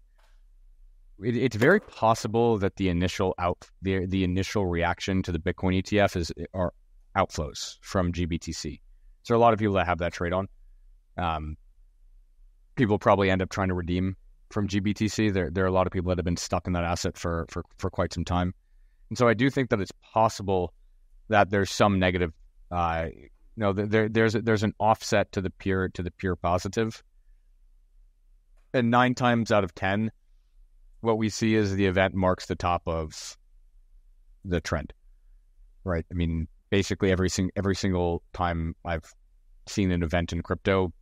it, 1.24 1.36
it's 1.36 1.56
very 1.56 1.80
possible 1.80 2.58
that 2.58 2.76
the 2.76 2.90
initial 2.90 3.36
out 3.40 3.70
the 3.82 4.06
the 4.06 4.24
initial 4.24 4.66
reaction 4.66 5.24
to 5.24 5.32
the 5.32 5.40
Bitcoin 5.40 5.82
ETF 5.82 6.16
is 6.16 6.32
are 6.54 6.74
outflows 7.16 7.78
from 7.82 8.12
GBTC. 8.12 8.80
So 9.24 9.36
a 9.36 9.40
lot 9.40 9.54
of 9.54 9.60
people 9.60 9.76
that 9.76 9.88
have 9.88 10.00
that 10.00 10.14
trade 10.14 10.34
on. 10.34 10.48
Um, 11.18 11.58
people 12.76 13.00
probably 13.00 13.30
end 13.30 13.42
up 13.42 13.50
trying 13.50 13.70
to 13.70 13.74
redeem 13.74 14.16
from 14.52 14.68
GBTC. 14.68 15.34
There 15.34 15.50
there 15.50 15.64
are 15.64 15.68
a 15.68 15.72
lot 15.72 15.88
of 15.88 15.94
people 15.94 16.10
that 16.10 16.18
have 16.18 16.26
been 16.26 16.38
stuck 16.38 16.68
in 16.68 16.74
that 16.74 16.84
asset 16.84 17.18
for 17.18 17.46
for 17.50 17.64
for 17.78 17.90
quite 17.90 18.14
some 18.14 18.26
time, 18.26 18.54
and 19.10 19.18
so 19.18 19.28
I 19.28 19.34
do 19.34 19.50
think 19.50 19.70
that 19.70 19.80
it's 19.80 19.94
possible 20.14 20.74
that 21.30 21.50
there's 21.50 21.72
some 21.72 22.00
negative. 22.00 22.34
Uh, 22.72 23.08
know, 23.58 23.74
there 23.74 24.10
there's 24.10 24.34
there's 24.34 24.64
an 24.64 24.74
offset 24.80 25.32
to 25.32 25.42
the 25.42 25.50
pure 25.50 25.90
to 25.90 26.04
the 26.04 26.12
pure 26.12 26.36
positive, 26.36 27.02
and 28.74 28.92
nine 28.92 29.16
times 29.16 29.52
out 29.52 29.64
of 29.64 29.74
ten 29.74 30.12
what 31.02 31.18
we 31.18 31.30
see 31.30 31.56
is 31.56 31.76
the 31.76 31.86
event 31.86 32.16
marks 32.16 32.46
the 32.46 32.56
top 32.56 32.84
of 32.88 33.38
the 34.44 34.62
trend, 34.62 34.94
right? 35.84 36.06
I 36.12 36.14
mean, 36.14 36.48
basically 36.70 37.12
every 37.12 37.30
sing- 37.30 37.52
every 37.56 37.76
single 37.76 38.24
time 38.34 38.76
I've 38.86 39.14
seen 39.68 39.92
an 39.92 40.04
event 40.04 40.34
in 40.34 40.42
crypto, 40.42 40.94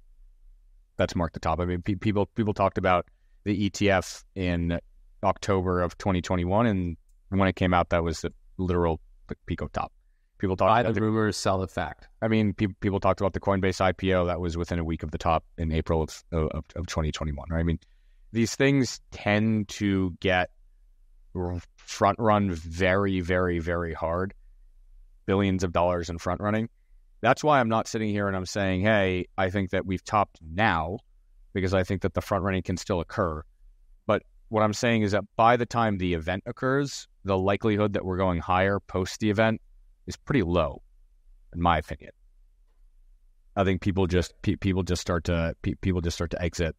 that's 0.98 1.16
marked 1.16 1.34
the 1.34 1.40
top. 1.40 1.60
I 1.60 1.66
mean, 1.66 1.82
pe- 1.82 1.96
people 1.96 2.28
people 2.36 2.54
talked 2.54 2.78
about 2.78 3.08
the 3.44 3.70
ETF 3.70 4.24
in 4.36 4.80
October 5.24 5.82
of 5.82 5.98
2021, 5.98 6.66
and 6.66 6.98
when 7.30 7.48
it 7.48 7.56
came 7.56 7.74
out, 7.74 7.90
that 7.90 8.04
was 8.04 8.22
the 8.22 8.32
literal 8.58 9.00
Pico 9.46 9.68
top. 9.68 9.92
People 10.38 10.58
talked 10.58 10.84
buy 10.86 10.92
the 10.92 11.02
rumors, 11.02 11.38
sell 11.38 11.58
the 11.60 11.68
fact. 11.68 12.10
I 12.22 12.28
mean, 12.28 12.54
pe- 12.54 12.68
people 12.82 13.00
talked 13.00 13.22
about 13.22 13.34
the 13.34 13.40
Coinbase 13.40 13.80
IPO 13.94 14.28
that 14.28 14.40
was 14.42 14.58
within 14.58 14.78
a 14.78 14.84
week 14.84 15.04
of 15.04 15.12
the 15.12 15.18
top 15.18 15.46
in 15.58 15.72
April 15.72 16.04
of 16.04 16.24
of, 16.32 16.66
of 16.76 16.88
2021. 16.88 17.48
Right? 17.50 17.60
I 17.60 17.64
mean, 17.64 17.80
these 18.34 18.56
things 18.56 19.00
tend 19.12 19.70
to 19.70 20.18
get 20.20 20.50
front 21.78 22.18
run 22.20 22.52
very, 22.52 23.22
very, 23.22 23.60
very 23.60 23.94
hard. 23.94 24.34
Billions 25.28 25.64
of 25.64 25.72
dollars 25.72 26.10
in 26.10 26.18
front 26.18 26.42
running. 26.42 26.68
That's 27.22 27.44
why 27.44 27.60
I'm 27.60 27.70
not 27.70 27.88
sitting 27.88 28.10
here 28.10 28.28
and 28.28 28.36
I'm 28.36 28.48
saying, 28.48 28.82
hey, 28.82 29.28
I 29.38 29.52
think 29.52 29.70
that 29.70 29.86
we've 29.86 30.04
topped 30.04 30.40
now 30.42 30.98
because 31.54 31.76
I 31.76 31.84
think 31.84 32.02
that 32.02 32.16
the 32.16 32.22
front 32.22 32.44
running 32.44 32.64
can 32.64 32.76
still 32.76 33.00
occur. 33.00 33.44
But 34.08 34.24
what 34.50 34.64
I'm 34.64 34.74
saying 34.74 35.04
is 35.04 35.12
that 35.12 35.24
by 35.36 35.56
the 35.56 35.66
time 35.66 36.00
the 36.00 36.16
event 36.16 36.44
occurs, 36.48 37.08
the 37.24 37.38
likelihood 37.38 37.94
that 37.94 38.04
we're 38.04 38.18
going 38.18 38.40
higher 38.40 38.80
post 38.80 39.20
the 39.20 39.30
event 39.30 39.62
is 40.08 40.18
pretty 40.18 40.42
low, 40.42 40.82
in 41.54 41.62
my 41.62 41.78
opinion. 41.78 42.12
I 43.56 43.64
think 43.64 43.82
people 43.82 44.08
just 44.08 44.34
pe- 44.42 44.56
people 44.56 44.82
just 44.82 45.04
start 45.04 45.26
to 45.26 45.56
pe- 45.62 45.76
people 45.76 46.02
just 46.02 46.18
start 46.18 46.32
to 46.32 46.42
exit 46.42 46.76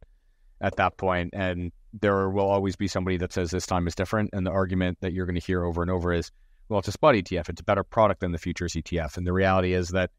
at 0.65 0.77
that 0.77 0.97
point, 0.97 1.31
and 1.35 1.71
there 1.93 2.31
will 2.31 2.49
always 2.49 2.75
be 2.75 2.89
somebody 2.89 3.19
that 3.19 3.35
says 3.35 3.51
this 3.51 3.67
time 3.67 3.87
is 3.87 3.95
different. 3.95 4.31
And 4.33 4.47
the 4.47 4.51
argument 4.51 4.99
that 5.03 5.13
you're 5.13 5.27
going 5.27 5.39
to 5.39 5.47
hear 5.47 5.63
over 5.63 5.83
and 5.83 5.91
over 5.91 6.13
is, 6.13 6.33
well, 6.71 6.79
it's 6.79 6.89
a 6.89 6.93
spot 6.93 7.15
ETF. 7.15 7.51
It's 7.51 7.61
a 7.61 7.65
better 7.65 7.85
product 7.85 8.21
than 8.21 8.33
the 8.33 8.39
futures 8.39 8.73
ETF. 8.73 9.19
And 9.19 9.27
the 9.27 9.33
reality 9.35 9.75
is 9.75 9.91
that 9.91 10.11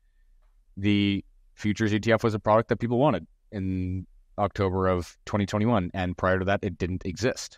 the 0.78 1.26
futures 1.56 1.92
ETF 1.92 2.24
was 2.24 2.36
a 2.36 2.40
product 2.40 2.70
that 2.70 2.78
people 2.78 3.00
wanted 3.00 3.26
in 3.52 4.06
October 4.38 4.88
of 4.88 5.18
2021, 5.26 5.90
and 5.94 6.16
prior 6.16 6.38
to 6.38 6.46
that, 6.46 6.60
it 6.62 6.78
didn't 6.78 7.06
exist. 7.06 7.58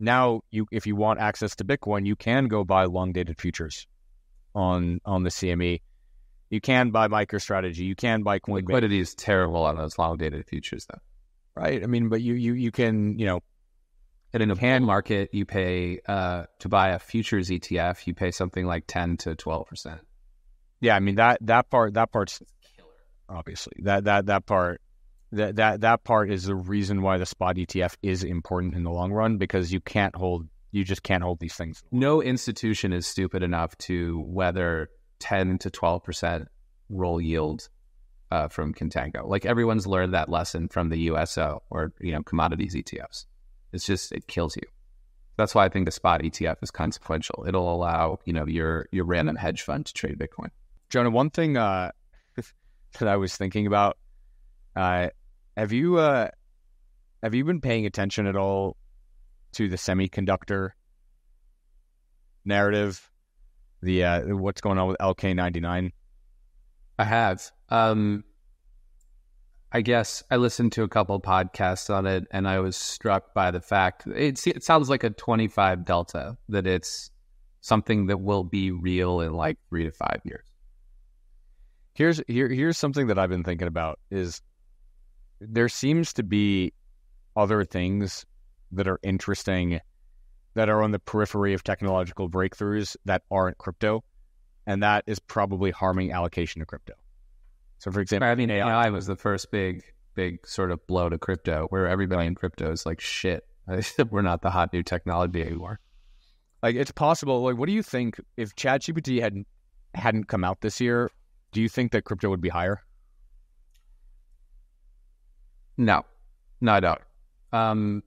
Now, 0.00 0.40
you 0.50 0.66
if 0.72 0.86
you 0.86 0.96
want 0.96 1.20
access 1.20 1.54
to 1.56 1.64
Bitcoin, 1.64 2.04
you 2.04 2.16
can 2.16 2.48
go 2.48 2.64
buy 2.64 2.84
long 2.84 3.12
dated 3.12 3.40
futures 3.40 3.86
on 4.54 5.00
on 5.04 5.22
the 5.22 5.30
CME. 5.30 5.82
You 6.50 6.60
can 6.60 6.90
buy 6.90 7.08
MicroStrategy. 7.08 7.78
You 7.78 7.94
can 7.94 8.22
buy 8.22 8.38
Coinbase. 8.38 8.66
Liquidity 8.68 9.00
is 9.00 9.14
terrible 9.14 9.64
on 9.64 9.76
those 9.76 9.98
long 9.98 10.16
dated 10.16 10.46
futures, 10.46 10.86
though 10.90 11.00
right? 11.56 11.82
I 11.82 11.86
mean, 11.86 12.08
but 12.08 12.20
you 12.20 12.34
you 12.34 12.52
you 12.54 12.70
can 12.70 13.18
you 13.18 13.26
know, 13.26 13.40
and 14.32 14.42
in 14.42 14.50
a 14.50 14.56
pan 14.56 14.84
market, 14.84 15.30
you 15.32 15.46
pay 15.46 16.00
uh, 16.06 16.44
to 16.60 16.68
buy 16.68 16.90
a 16.90 16.98
futures 16.98 17.48
ETF, 17.48 18.06
you 18.06 18.14
pay 18.14 18.30
something 18.30 18.66
like 18.66 18.84
ten 18.86 19.16
to 19.18 19.34
twelve 19.34 19.66
percent. 19.66 20.00
Yeah, 20.80 20.94
I 20.94 21.00
mean 21.00 21.16
that 21.16 21.38
that 21.42 21.70
part 21.70 21.94
that 21.94 22.12
part's 22.12 22.40
killer. 22.76 22.88
Obviously, 23.28 23.82
that 23.82 24.04
that 24.04 24.26
that 24.26 24.46
part 24.46 24.80
that 25.32 25.56
that 25.56 25.80
that 25.80 26.04
part 26.04 26.30
is 26.30 26.44
the 26.44 26.54
reason 26.54 27.02
why 27.02 27.18
the 27.18 27.26
spot 27.26 27.56
ETF 27.56 27.96
is 28.02 28.22
important 28.22 28.74
in 28.74 28.84
the 28.84 28.90
long 28.90 29.12
run 29.12 29.38
because 29.38 29.72
you 29.72 29.80
can't 29.80 30.14
hold 30.14 30.46
you 30.72 30.84
just 30.84 31.02
can't 31.02 31.22
hold 31.22 31.40
these 31.40 31.54
things. 31.54 31.82
No 31.90 32.22
institution 32.22 32.92
is 32.92 33.06
stupid 33.06 33.42
enough 33.42 33.76
to 33.78 34.22
weather 34.26 34.90
ten 35.18 35.58
to 35.58 35.70
twelve 35.70 36.04
percent 36.04 36.48
roll 36.88 37.20
yield 37.20 37.68
uh, 38.30 38.48
from 38.48 38.74
Contango. 38.74 39.26
Like 39.26 39.46
everyone's 39.46 39.86
learned 39.86 40.14
that 40.14 40.28
lesson 40.28 40.68
from 40.68 40.88
the 40.88 40.98
USO 41.10 41.62
or 41.70 41.92
you 42.00 42.12
know 42.12 42.22
commodities 42.22 42.74
ETFs. 42.74 43.26
It's 43.72 43.86
just 43.86 44.12
it 44.12 44.26
kills 44.26 44.56
you. 44.56 44.62
That's 45.36 45.54
why 45.54 45.66
I 45.66 45.68
think 45.68 45.84
the 45.84 45.92
spot 45.92 46.22
ETF 46.22 46.56
is 46.62 46.70
consequential. 46.70 47.44
It'll 47.46 47.72
allow 47.72 48.18
you 48.24 48.32
know 48.32 48.46
your 48.46 48.88
your 48.90 49.04
random 49.04 49.36
hedge 49.36 49.62
fund 49.62 49.86
to 49.86 49.92
trade 49.92 50.18
Bitcoin. 50.18 50.50
Jonah, 50.88 51.10
one 51.10 51.30
thing 51.30 51.56
uh, 51.56 51.90
that 52.98 53.08
I 53.08 53.16
was 53.16 53.36
thinking 53.36 53.66
about, 53.66 53.98
uh, 54.74 55.08
have 55.56 55.72
you 55.72 55.98
uh, 55.98 56.28
have 57.22 57.34
you 57.34 57.44
been 57.44 57.60
paying 57.60 57.86
attention 57.86 58.26
at 58.26 58.36
all 58.36 58.76
to 59.52 59.68
the 59.68 59.76
semiconductor 59.76 60.70
narrative? 62.44 63.10
The 63.82 64.04
uh, 64.04 64.36
what's 64.36 64.60
going 64.60 64.78
on 64.78 64.88
with 64.88 64.98
LK 64.98 65.36
ninety 65.36 65.60
nine? 65.60 65.92
I 66.98 67.04
have. 67.04 67.50
Um, 67.68 68.24
I 69.72 69.80
guess 69.82 70.22
I 70.30 70.36
listened 70.36 70.72
to 70.72 70.84
a 70.84 70.88
couple 70.88 71.20
podcasts 71.20 71.94
on 71.94 72.06
it, 72.06 72.26
and 72.30 72.48
I 72.48 72.60
was 72.60 72.76
struck 72.76 73.34
by 73.34 73.50
the 73.50 73.60
fact 73.60 74.06
it, 74.06 74.46
it 74.46 74.64
sounds 74.64 74.88
like 74.88 75.04
a 75.04 75.10
25 75.10 75.84
delta 75.84 76.36
that 76.48 76.66
it's 76.66 77.10
something 77.60 78.06
that 78.06 78.20
will 78.20 78.44
be 78.44 78.70
real 78.70 79.20
in 79.20 79.32
like 79.34 79.58
three 79.68 79.84
to 79.84 79.90
five 79.90 80.20
years. 80.24 80.46
Here's 81.94 82.22
here 82.28 82.48
here's 82.48 82.78
something 82.78 83.08
that 83.08 83.18
I've 83.18 83.30
been 83.30 83.44
thinking 83.44 83.68
about 83.68 83.98
is 84.10 84.40
there 85.40 85.68
seems 85.68 86.12
to 86.14 86.22
be 86.22 86.72
other 87.34 87.64
things 87.64 88.24
that 88.72 88.88
are 88.88 89.00
interesting 89.02 89.80
that 90.54 90.68
are 90.68 90.82
on 90.82 90.90
the 90.90 90.98
periphery 90.98 91.52
of 91.52 91.62
technological 91.62 92.30
breakthroughs 92.30 92.96
that 93.04 93.22
aren't 93.30 93.58
crypto, 93.58 94.02
and 94.66 94.82
that 94.82 95.04
is 95.06 95.18
probably 95.18 95.70
harming 95.70 96.12
allocation 96.12 96.60
to 96.60 96.66
crypto. 96.66 96.94
So, 97.78 97.90
for 97.90 98.00
example, 98.00 98.28
I 98.28 98.34
mean, 98.34 98.50
AI 98.50 98.90
was 98.90 99.06
the 99.06 99.16
first 99.16 99.50
big, 99.50 99.82
big 100.14 100.46
sort 100.46 100.70
of 100.70 100.84
blow 100.86 101.08
to 101.08 101.18
crypto, 101.18 101.66
where 101.68 101.86
everybody 101.86 102.26
in 102.26 102.34
crypto 102.34 102.72
is 102.72 102.86
like, 102.86 103.00
shit, 103.00 103.46
we're 104.10 104.22
not 104.22 104.42
the 104.42 104.50
hot 104.50 104.72
new 104.72 104.82
technology 104.82 105.42
anymore. 105.42 105.80
Like, 106.62 106.74
it's 106.74 106.90
possible. 106.90 107.42
Like, 107.42 107.56
what 107.56 107.66
do 107.66 107.72
you 107.72 107.82
think 107.82 108.18
if 108.36 108.56
ChatGPT 108.56 109.20
hadn't 109.20 109.46
hadn't 109.94 110.24
come 110.24 110.44
out 110.44 110.60
this 110.60 110.80
year? 110.80 111.10
Do 111.52 111.60
you 111.60 111.68
think 111.68 111.92
that 111.92 112.04
crypto 112.04 112.28
would 112.30 112.40
be 112.40 112.48
higher? 112.48 112.82
No, 115.76 116.04
no, 116.60 116.72
I 116.72 116.80
don't. 116.80 117.00
Um, 117.52 118.02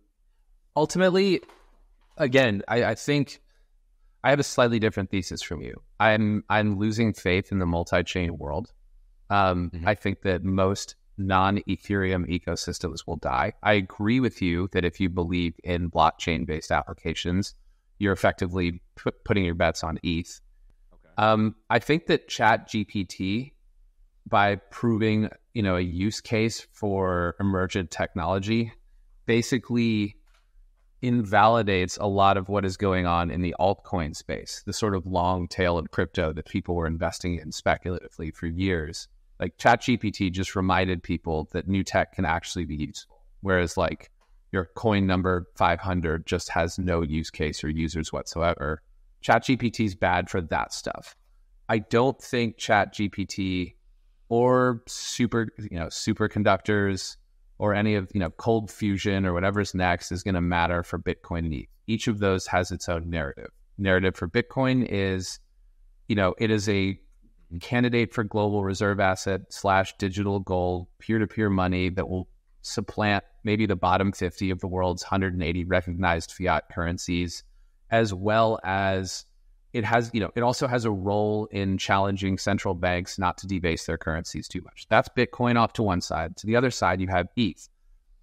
ultimately, 0.75 1.41
again, 2.17 2.63
I, 2.67 2.83
I 2.83 2.95
think 2.95 3.39
I 4.23 4.31
have 4.31 4.39
a 4.39 4.43
slightly 4.43 4.79
different 4.79 5.11
thesis 5.11 5.41
from 5.41 5.61
you. 5.61 5.81
I'm 5.99 6.43
I'm 6.49 6.77
losing 6.77 7.13
faith 7.13 7.51
in 7.51 7.59
the 7.59 7.65
multi-chain 7.65 8.37
world. 8.37 8.71
Um, 9.29 9.71
mm-hmm. 9.73 9.87
I 9.87 9.95
think 9.95 10.21
that 10.21 10.43
most 10.43 10.95
non 11.17 11.57
Ethereum 11.67 12.25
ecosystems 12.27 13.05
will 13.05 13.17
die. 13.17 13.53
I 13.61 13.73
agree 13.73 14.19
with 14.19 14.41
you 14.41 14.69
that 14.71 14.85
if 14.85 14.99
you 14.99 15.09
believe 15.09 15.53
in 15.63 15.91
blockchain 15.91 16.45
based 16.45 16.71
applications, 16.71 17.53
you're 17.99 18.13
effectively 18.13 18.81
putting 19.25 19.43
your 19.43 19.55
bets 19.55 19.83
on 19.83 19.99
ETH. 20.03 20.39
Okay. 20.93 21.13
Um, 21.17 21.55
I 21.69 21.79
think 21.79 22.07
that 22.07 22.29
Chat 22.29 22.69
GPT, 22.69 23.51
by 24.27 24.55
proving 24.55 25.29
you 25.53 25.61
know 25.61 25.75
a 25.75 25.81
use 25.81 26.21
case 26.21 26.65
for 26.71 27.35
emergent 27.39 27.91
technology, 27.91 28.71
basically 29.25 30.15
invalidates 31.01 31.97
a 31.97 32.07
lot 32.07 32.37
of 32.37 32.49
what 32.49 32.65
is 32.65 32.77
going 32.77 33.05
on 33.05 33.31
in 33.31 33.41
the 33.41 33.55
altcoin 33.59 34.15
space, 34.15 34.63
the 34.65 34.73
sort 34.73 34.95
of 34.95 35.05
long 35.05 35.47
tail 35.47 35.77
of 35.77 35.91
crypto 35.91 36.33
that 36.33 36.45
people 36.45 36.75
were 36.75 36.87
investing 36.87 37.39
in 37.39 37.51
speculatively 37.51 38.31
for 38.31 38.47
years 38.47 39.07
like 39.39 39.57
ChatGPT 39.57 40.31
just 40.31 40.55
reminded 40.55 41.01
people 41.01 41.47
that 41.53 41.67
new 41.67 41.83
tech 41.83 42.13
can 42.13 42.25
actually 42.25 42.65
be 42.65 42.75
useful. 42.75 43.23
Whereas 43.41 43.77
like 43.77 44.11
your 44.51 44.65
coin 44.75 45.07
number 45.07 45.47
500 45.55 46.25
just 46.25 46.49
has 46.49 46.77
no 46.77 47.01
use 47.01 47.29
case 47.29 47.63
or 47.63 47.69
users 47.69 48.11
whatsoever. 48.11 48.81
ChatGPT 49.23 49.85
is 49.85 49.95
bad 49.95 50.29
for 50.29 50.41
that 50.41 50.73
stuff. 50.73 51.15
I 51.69 51.79
don't 51.79 52.21
think 52.21 52.57
ChatGPT 52.57 53.75
or 54.27 54.83
super, 54.87 55.47
you 55.57 55.79
know, 55.79 55.87
superconductors 55.87 57.15
or 57.59 57.75
any 57.75 57.95
of, 57.95 58.09
you 58.13 58.19
know, 58.19 58.29
cold 58.31 58.71
fusion 58.71 59.25
or 59.25 59.33
whatever's 59.33 59.75
next 59.75 60.11
is 60.11 60.23
going 60.23 60.35
to 60.35 60.41
matter 60.41 60.81
for 60.81 60.97
Bitcoin 60.97 61.39
and 61.39 61.53
ETH. 61.53 61.67
Each 61.87 62.07
of 62.07 62.19
those 62.19 62.47
has 62.47 62.71
its 62.71 62.89
own 62.89 63.09
narrative. 63.09 63.51
Narrative 63.77 64.15
for 64.15 64.27
Bitcoin 64.27 64.87
is, 64.89 65.39
you 66.07 66.15
know, 66.15 66.33
it 66.39 66.49
is 66.49 66.67
a 66.69 66.99
candidate 67.59 68.13
for 68.13 68.23
global 68.23 68.63
reserve 68.63 68.99
asset 68.99 69.41
slash 69.49 69.95
digital 69.97 70.39
gold, 70.39 70.87
peer 70.99 71.19
to 71.19 71.27
peer 71.27 71.49
money 71.49 71.89
that 71.89 72.07
will 72.07 72.29
supplant 72.61 73.23
maybe 73.43 73.65
the 73.65 73.75
bottom 73.75 74.11
50 74.11 74.51
of 74.51 74.59
the 74.59 74.67
world's 74.67 75.03
180 75.03 75.65
recognized 75.65 76.31
fiat 76.31 76.65
currencies, 76.71 77.43
as 77.91 78.13
well 78.13 78.59
as 78.63 79.25
it 79.73 79.83
has, 79.85 80.09
you 80.13 80.19
know, 80.19 80.31
it 80.35 80.41
also 80.41 80.67
has 80.67 80.85
a 80.85 80.91
role 80.91 81.47
in 81.51 81.77
challenging 81.77 82.37
central 82.37 82.73
banks 82.73 83.19
not 83.19 83.37
to 83.39 83.47
debase 83.47 83.85
their 83.85 83.97
currencies 83.97 84.47
too 84.47 84.61
much. 84.61 84.87
That's 84.89 85.09
Bitcoin 85.09 85.57
off 85.57 85.73
to 85.73 85.83
one 85.83 86.01
side. 86.01 86.37
To 86.37 86.47
the 86.47 86.55
other 86.55 86.71
side, 86.71 87.01
you 87.01 87.07
have 87.07 87.27
ETH, 87.35 87.69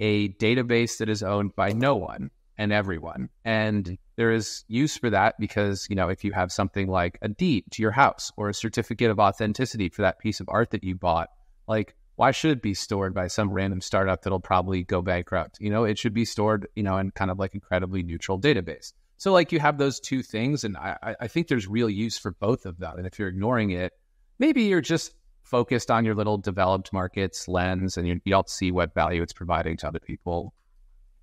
a 0.00 0.28
database 0.30 0.98
that 0.98 1.08
is 1.08 1.22
owned 1.22 1.54
by 1.54 1.72
no 1.72 1.96
one 1.96 2.30
and 2.58 2.72
everyone. 2.72 3.28
And 3.44 3.84
mm-hmm. 3.84 3.94
there 4.16 4.32
is 4.32 4.64
use 4.68 4.96
for 4.96 5.10
that 5.10 5.36
because, 5.38 5.86
you 5.88 5.96
know, 5.96 6.08
if 6.08 6.24
you 6.24 6.32
have 6.32 6.50
something 6.50 6.88
like 6.88 7.18
a 7.22 7.28
deed 7.28 7.64
to 7.72 7.82
your 7.82 7.92
house 7.92 8.32
or 8.36 8.48
a 8.48 8.54
certificate 8.54 9.10
of 9.10 9.20
authenticity 9.20 9.88
for 9.88 10.02
that 10.02 10.18
piece 10.18 10.40
of 10.40 10.48
art 10.48 10.70
that 10.70 10.84
you 10.84 10.94
bought, 10.94 11.28
like 11.68 11.94
why 12.16 12.30
should 12.30 12.50
it 12.50 12.62
be 12.62 12.74
stored 12.74 13.14
by 13.14 13.28
some 13.28 13.50
random 13.50 13.80
startup 13.80 14.22
that'll 14.22 14.40
probably 14.40 14.82
go 14.82 15.02
bankrupt? 15.02 15.58
You 15.60 15.70
know, 15.70 15.84
it 15.84 15.98
should 15.98 16.14
be 16.14 16.24
stored, 16.24 16.66
you 16.74 16.82
know, 16.82 16.96
in 16.96 17.10
kind 17.10 17.30
of 17.30 17.38
like 17.38 17.54
incredibly 17.54 18.02
neutral 18.02 18.40
database. 18.40 18.94
So 19.18 19.32
like 19.32 19.50
you 19.52 19.60
have 19.60 19.78
those 19.78 19.98
two 19.98 20.22
things, 20.22 20.64
and 20.64 20.76
I, 20.76 21.16
I 21.20 21.28
think 21.28 21.48
there's 21.48 21.66
real 21.66 21.88
use 21.88 22.18
for 22.18 22.32
both 22.32 22.66
of 22.66 22.78
them. 22.78 22.98
And 22.98 23.06
if 23.06 23.18
you're 23.18 23.28
ignoring 23.28 23.70
it, 23.70 23.92
maybe 24.38 24.64
you're 24.64 24.80
just 24.80 25.14
focused 25.42 25.90
on 25.90 26.04
your 26.04 26.14
little 26.14 26.38
developed 26.38 26.92
markets 26.92 27.48
lens, 27.48 27.96
and 27.96 28.06
you, 28.06 28.20
you 28.24 28.30
don't 28.30 28.48
see 28.48 28.70
what 28.70 28.92
value 28.94 29.22
it's 29.22 29.32
providing 29.32 29.76
to 29.78 29.88
other 29.88 30.00
people. 30.00 30.52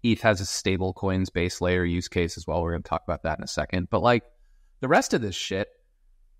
ETH 0.02 0.22
has 0.22 0.42
a 0.42 0.46
stable 0.46 0.94
coins 0.94 1.30
base 1.30 1.62
layer 1.62 1.86
use 1.86 2.08
case 2.08 2.38
as 2.38 2.48
well. 2.48 2.62
We're 2.62 2.72
going 2.72 2.84
to 2.84 2.90
talk 2.90 3.04
about 3.06 3.24
that 3.24 3.38
in 3.38 3.44
a 3.44 3.48
second. 3.48 3.90
But 3.90 4.02
like 4.02 4.24
the 4.80 4.88
rest 4.88 5.14
of 5.14 5.22
this 5.22 5.36
shit, 5.36 5.70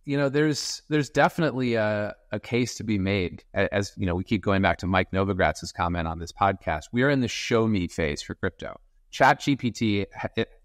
you 0.06 0.18
know, 0.18 0.28
there's 0.28 0.82
there's 0.90 1.10
definitely 1.10 1.76
a, 1.76 2.14
a 2.32 2.40
case 2.40 2.76
to 2.76 2.84
be 2.84 3.00
made. 3.00 3.44
As 3.54 3.94
you 3.96 4.06
know, 4.06 4.16
we 4.16 4.24
keep 4.26 4.42
going 4.42 4.62
back 4.62 4.80
to 4.80 4.88
Mike 4.88 5.12
Novogratz's 5.12 5.72
comment 5.72 6.08
on 6.08 6.20
this 6.20 6.32
podcast. 6.32 6.86
We 6.92 7.04
are 7.04 7.10
in 7.10 7.22
the 7.22 7.30
show 7.30 7.68
me 7.68 7.88
phase 7.88 8.22
for 8.22 8.36
crypto. 8.36 8.80
Chat 9.12 9.40
GPT 9.40 10.08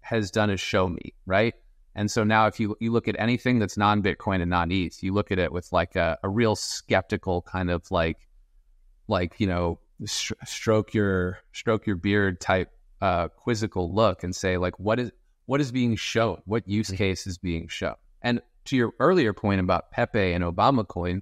has 0.09 0.31
done 0.31 0.49
is 0.49 0.59
show 0.59 0.87
me, 0.87 1.13
right? 1.25 1.53
And 1.95 2.09
so 2.09 2.23
now, 2.23 2.47
if 2.47 2.59
you 2.59 2.75
you 2.79 2.91
look 2.91 3.07
at 3.07 3.15
anything 3.19 3.59
that's 3.59 3.77
non 3.77 4.01
Bitcoin 4.01 4.41
and 4.41 4.49
non 4.49 4.71
ETH, 4.71 5.01
you 5.03 5.13
look 5.13 5.31
at 5.31 5.39
it 5.39 5.51
with 5.51 5.71
like 5.71 5.95
a, 5.95 6.17
a 6.23 6.29
real 6.29 6.55
skeptical 6.55 7.41
kind 7.41 7.69
of 7.69 7.89
like, 7.91 8.27
like 9.07 9.39
you 9.39 9.47
know, 9.47 9.79
sh- 10.05 10.31
stroke 10.45 10.93
your 10.93 11.39
stroke 11.51 11.85
your 11.87 11.95
beard 11.95 12.39
type 12.39 12.71
uh, 13.01 13.27
quizzical 13.29 13.93
look 13.93 14.23
and 14.23 14.35
say 14.35 14.57
like, 14.57 14.79
what 14.79 14.99
is 14.99 15.11
what 15.45 15.61
is 15.61 15.71
being 15.71 15.95
shown? 15.95 16.41
What 16.45 16.67
use 16.67 16.87
mm-hmm. 16.87 16.97
case 16.97 17.27
is 17.27 17.37
being 17.37 17.67
shown? 17.67 17.95
And 18.21 18.41
to 18.65 18.75
your 18.75 18.93
earlier 18.99 19.33
point 19.33 19.59
about 19.59 19.91
Pepe 19.91 20.33
and 20.33 20.43
Obama 20.43 20.87
coin, 20.87 21.21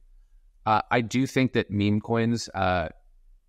uh, 0.65 0.81
I 0.91 1.01
do 1.01 1.25
think 1.25 1.53
that 1.53 1.71
meme 1.71 2.01
coins 2.01 2.49
uh, 2.53 2.89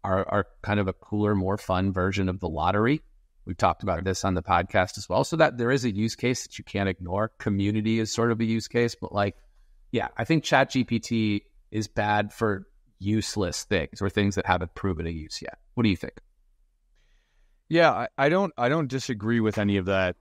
are, 0.05 0.29
are 0.29 0.47
kind 0.63 0.79
of 0.79 0.87
a 0.87 0.93
cooler, 0.93 1.35
more 1.35 1.59
fun 1.59 1.93
version 1.93 2.29
of 2.29 2.39
the 2.39 2.49
lottery. 2.49 3.03
We've 3.49 3.57
talked 3.57 3.83
about 3.83 4.05
this 4.05 4.27
on 4.27 4.35
the 4.35 4.43
podcast 4.43 4.99
as 4.99 5.09
well. 5.09 5.25
So 5.25 5.37
that 5.37 5.57
there 5.57 5.71
is 5.71 5.87
a 5.87 5.91
use 5.91 6.15
case 6.15 6.43
that 6.43 6.59
you 6.59 6.65
can't 6.65 6.87
ignore. 6.87 7.33
Community 7.39 7.99
is 7.99 8.13
sort 8.13 8.31
of 8.31 8.39
a 8.41 8.45
use 8.45 8.69
case, 8.69 8.95
but 8.95 9.11
like, 9.11 9.37
yeah, 9.91 10.09
I 10.19 10.25
think 10.25 10.45
Chat 10.45 10.73
GPT 10.73 11.45
is 11.71 11.89
bad 11.89 12.31
for 12.31 12.67
useless 12.99 13.65
things 13.65 14.03
or 14.03 14.11
things 14.11 14.35
that 14.35 14.45
haven't 14.45 14.75
proven 14.75 15.07
a 15.07 15.11
use 15.11 15.41
yet. 15.41 15.57
What 15.73 15.85
do 15.85 15.89
you 15.89 15.97
think? 15.97 16.21
Yeah, 17.71 17.91
I, 17.91 18.09
I 18.19 18.29
don't 18.29 18.53
I 18.59 18.69
don't 18.69 18.87
disagree 18.87 19.41
with 19.41 19.57
any 19.57 19.79
of 19.79 19.87
that 19.87 20.17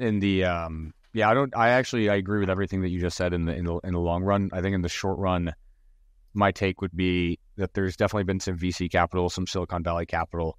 in 0.00 0.18
the 0.18 0.44
um 0.44 0.92
yeah, 1.12 1.30
I 1.30 1.34
don't. 1.34 1.56
I 1.56 1.70
actually 1.70 2.10
I 2.10 2.16
agree 2.16 2.40
with 2.40 2.50
everything 2.50 2.82
that 2.82 2.88
you 2.88 3.00
just 3.00 3.16
said 3.16 3.32
in 3.32 3.44
the 3.44 3.54
in 3.54 3.64
the 3.64 3.78
in 3.78 3.92
the 3.92 4.00
long 4.00 4.24
run. 4.24 4.50
I 4.52 4.60
think 4.60 4.74
in 4.74 4.82
the 4.82 4.88
short 4.88 5.18
run, 5.18 5.54
my 6.34 6.50
take 6.50 6.80
would 6.80 6.96
be 6.96 7.38
that 7.56 7.74
there's 7.74 7.96
definitely 7.96 8.24
been 8.24 8.40
some 8.40 8.58
VC 8.58 8.90
capital, 8.90 9.30
some 9.30 9.46
Silicon 9.46 9.84
Valley 9.84 10.06
capital 10.06 10.58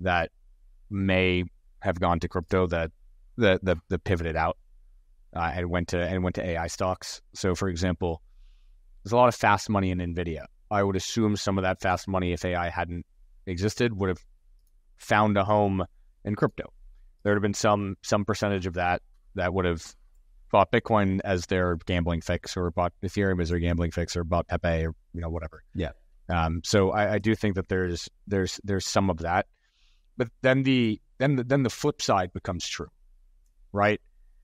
that 0.00 0.30
may 0.90 1.44
have 1.80 2.00
gone 2.00 2.20
to 2.20 2.28
crypto 2.28 2.66
that 2.68 2.90
that 3.38 3.64
that, 3.64 3.78
that 3.88 4.04
pivoted 4.04 4.36
out 4.36 4.56
uh, 5.34 5.52
and 5.54 5.70
went 5.70 5.88
to 5.88 6.00
and 6.00 6.22
went 6.22 6.36
to 6.36 6.44
AI 6.44 6.66
stocks. 6.66 7.20
So, 7.34 7.54
for 7.54 7.68
example, 7.68 8.22
there's 9.04 9.12
a 9.12 9.16
lot 9.16 9.28
of 9.28 9.34
fast 9.34 9.68
money 9.68 9.90
in 9.90 9.98
Nvidia. 9.98 10.46
I 10.70 10.82
would 10.82 10.96
assume 10.96 11.36
some 11.36 11.58
of 11.58 11.62
that 11.62 11.80
fast 11.80 12.08
money, 12.08 12.32
if 12.32 12.44
AI 12.44 12.70
hadn't 12.70 13.06
existed, 13.46 13.92
would 13.92 14.08
have 14.08 14.24
found 14.96 15.36
a 15.36 15.44
home 15.44 15.84
in 16.24 16.34
crypto. 16.34 16.72
There 17.22 17.32
would 17.32 17.36
have 17.36 17.42
been 17.42 17.54
some 17.54 17.96
some 18.02 18.24
percentage 18.24 18.66
of 18.66 18.74
that 18.74 19.02
that 19.34 19.52
would 19.52 19.64
have 19.64 19.94
bought 20.50 20.72
Bitcoin 20.72 21.20
as 21.24 21.46
their 21.46 21.76
gambling 21.86 22.20
fix, 22.20 22.56
or 22.56 22.70
bought 22.70 22.92
Ethereum 23.02 23.40
as 23.40 23.50
their 23.50 23.58
gambling 23.58 23.90
fix, 23.90 24.16
or 24.16 24.24
bought 24.24 24.48
Pepe, 24.48 24.86
or 24.86 24.94
you 25.12 25.20
know 25.20 25.28
whatever. 25.28 25.62
Yeah. 25.74 25.90
Um, 26.28 26.62
so 26.64 26.90
I, 26.90 27.14
I, 27.14 27.18
do 27.18 27.36
think 27.36 27.54
that 27.54 27.68
there's 27.68 28.08
there's 28.26 28.58
there's 28.64 28.86
some 28.86 29.10
of 29.10 29.18
that, 29.18 29.46
but 30.16 30.28
then 30.42 30.62
the 30.62 31.00
then 31.18 31.36
the, 31.36 31.44
then 31.44 31.62
the 31.62 31.70
flip 31.70 32.02
side 32.02 32.32
becomes 32.32 32.66
true, 32.66 32.90
right? 33.72 34.00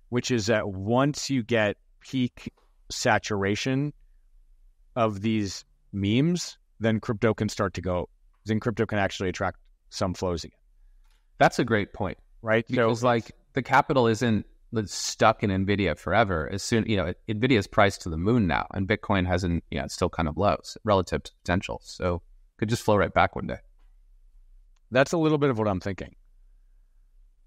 Which 0.09 0.31
is 0.31 0.47
that 0.47 0.69
once 0.69 1.31
you 1.31 1.43
get 1.43 1.77
peak 2.01 2.53
saturation 2.91 3.93
of 4.97 5.21
these 5.21 5.65
memes, 5.93 6.59
then 6.81 7.01
crypto 7.01 7.35
can 7.35 7.49
start 7.49 7.75
to 7.75 7.81
go. 7.81 8.09
Then 8.45 8.61
crypto 8.61 8.87
can 8.87 8.99
actually 8.99 9.29
attract 9.29 9.59
some 9.91 10.15
flows 10.15 10.45
again. 10.45 10.59
That's 11.39 11.59
a 11.59 11.65
great 11.65 11.93
point, 11.93 12.19
right? 12.43 12.67
Because 12.67 13.01
so, 13.01 13.07
like 13.07 13.33
the 13.53 13.63
capital 13.63 14.07
isn't 14.07 14.47
stuck 14.87 15.43
in 15.43 15.51
Nvidia 15.51 15.99
forever. 15.99 16.49
As 16.51 16.63
soon 16.63 16.85
you 16.87 16.97
know, 16.97 17.13
Nvidia 17.29 17.59
is 17.59 17.67
priced 17.67 18.03
to 18.03 18.09
the 18.09 18.17
moon 18.17 18.47
now, 18.47 18.67
and 18.73 18.89
Bitcoin 18.89 19.27
hasn't. 19.27 19.65
You 19.71 19.79
know, 19.79 19.85
it's 19.85 19.95
still 19.95 20.11
kind 20.11 20.29
of 20.29 20.37
low 20.37 20.57
relative 20.85 21.23
to 21.23 21.33
potential. 21.43 21.81
So 21.85 22.23
could 22.59 22.69
just 22.69 22.83
flow 22.83 22.97
right 22.97 23.13
back 23.13 23.37
one 23.37 23.47
day. 23.47 23.59
That's 24.93 25.13
a 25.13 25.19
little 25.19 25.39
bit 25.39 25.51
of 25.51 25.59
what 25.59 25.67
I'm 25.67 25.81
thinking. 25.81 26.15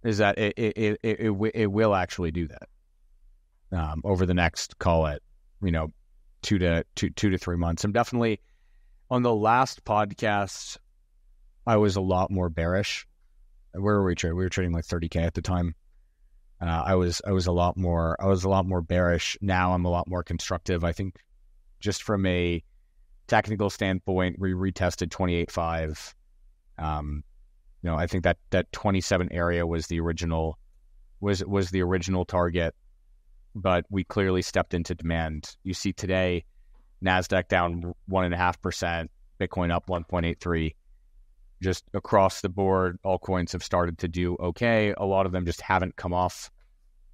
Is 0.04 0.18
that 0.18 0.38
it? 0.38 0.54
It 0.58 0.78
it 0.78 1.00
it, 1.04 1.20
it, 1.20 1.52
it 1.56 1.68
will 1.68 1.96
actually 1.96 2.32
do 2.32 2.48
that 2.48 2.70
um, 3.72 4.02
over 4.04 4.26
the 4.26 4.34
next 4.34 4.78
call 4.80 5.06
it 5.06 5.22
you 5.62 5.72
know 5.72 5.94
two 6.42 6.58
to 6.60 6.84
two 6.96 7.10
two 7.12 7.30
to 7.30 7.38
three 7.38 7.58
months. 7.58 7.84
I'm 7.84 7.92
definitely 7.92 8.42
on 9.10 9.22
the 9.22 9.34
last 9.34 9.86
podcast. 9.86 10.78
I 11.68 11.78
was 11.78 11.96
a 11.96 12.02
lot 12.02 12.30
more 12.30 12.50
bearish. 12.50 13.08
Where 13.74 13.96
were 13.96 14.06
we 14.06 14.16
trading? 14.16 14.38
We 14.38 14.44
were 14.44 14.50
trading 14.50 14.74
like 14.74 14.86
30k 14.86 15.26
at 15.26 15.34
the 15.34 15.42
time. 15.42 15.76
Uh, 16.62 16.84
I 16.86 16.96
was 16.96 17.22
I 17.26 17.32
was 17.32 17.48
a 17.48 17.52
lot 17.52 17.78
more 17.78 18.16
I 18.20 18.28
was 18.28 18.44
a 18.44 18.50
lot 18.50 18.66
more 18.66 18.82
bearish. 18.82 19.38
Now 19.42 19.74
I'm 19.74 19.86
a 19.86 19.90
lot 19.90 20.08
more 20.08 20.24
constructive. 20.24 20.84
I 20.84 20.94
think 20.94 21.16
just 21.80 22.04
from 22.04 22.26
a 22.26 22.64
technical 23.28 23.70
standpoint, 23.70 24.38
we 24.40 24.54
retested 24.54 25.10
28.5. 25.10 26.14
Um, 26.78 27.24
you 27.86 27.92
know, 27.92 27.98
I 27.98 28.08
think 28.08 28.24
that 28.24 28.38
that 28.50 28.72
27 28.72 29.32
area 29.32 29.68
was 29.68 29.86
the 29.86 30.00
original 30.00 30.58
was 31.20 31.46
was 31.46 31.70
the 31.70 31.84
original 31.84 32.26
target, 32.26 32.74
but 33.54 33.86
we 33.92 34.04
clearly 34.04 34.42
stepped 34.42 34.74
into 34.74 34.96
demand. 34.96 35.56
You 35.64 35.76
see 35.76 35.94
today, 35.94 36.46
Nasdaq 37.04 37.48
down 37.48 37.94
one 38.08 38.26
and 38.26 38.34
a 38.34 38.38
half 38.38 38.60
percent, 38.60 39.12
Bitcoin 39.40 39.72
up 39.72 39.86
1.83 39.86 40.74
just 41.62 41.84
across 41.94 42.42
the 42.42 42.50
board, 42.50 42.98
all 43.04 43.20
coins 43.20 43.52
have 43.52 43.64
started 43.64 44.00
to 44.00 44.08
do 44.08 44.36
okay. 44.40 44.96
A 44.98 45.06
lot 45.06 45.28
of 45.28 45.32
them 45.32 45.46
just 45.46 45.62
haven't 45.62 45.96
come 45.96 46.12
off 46.12 46.50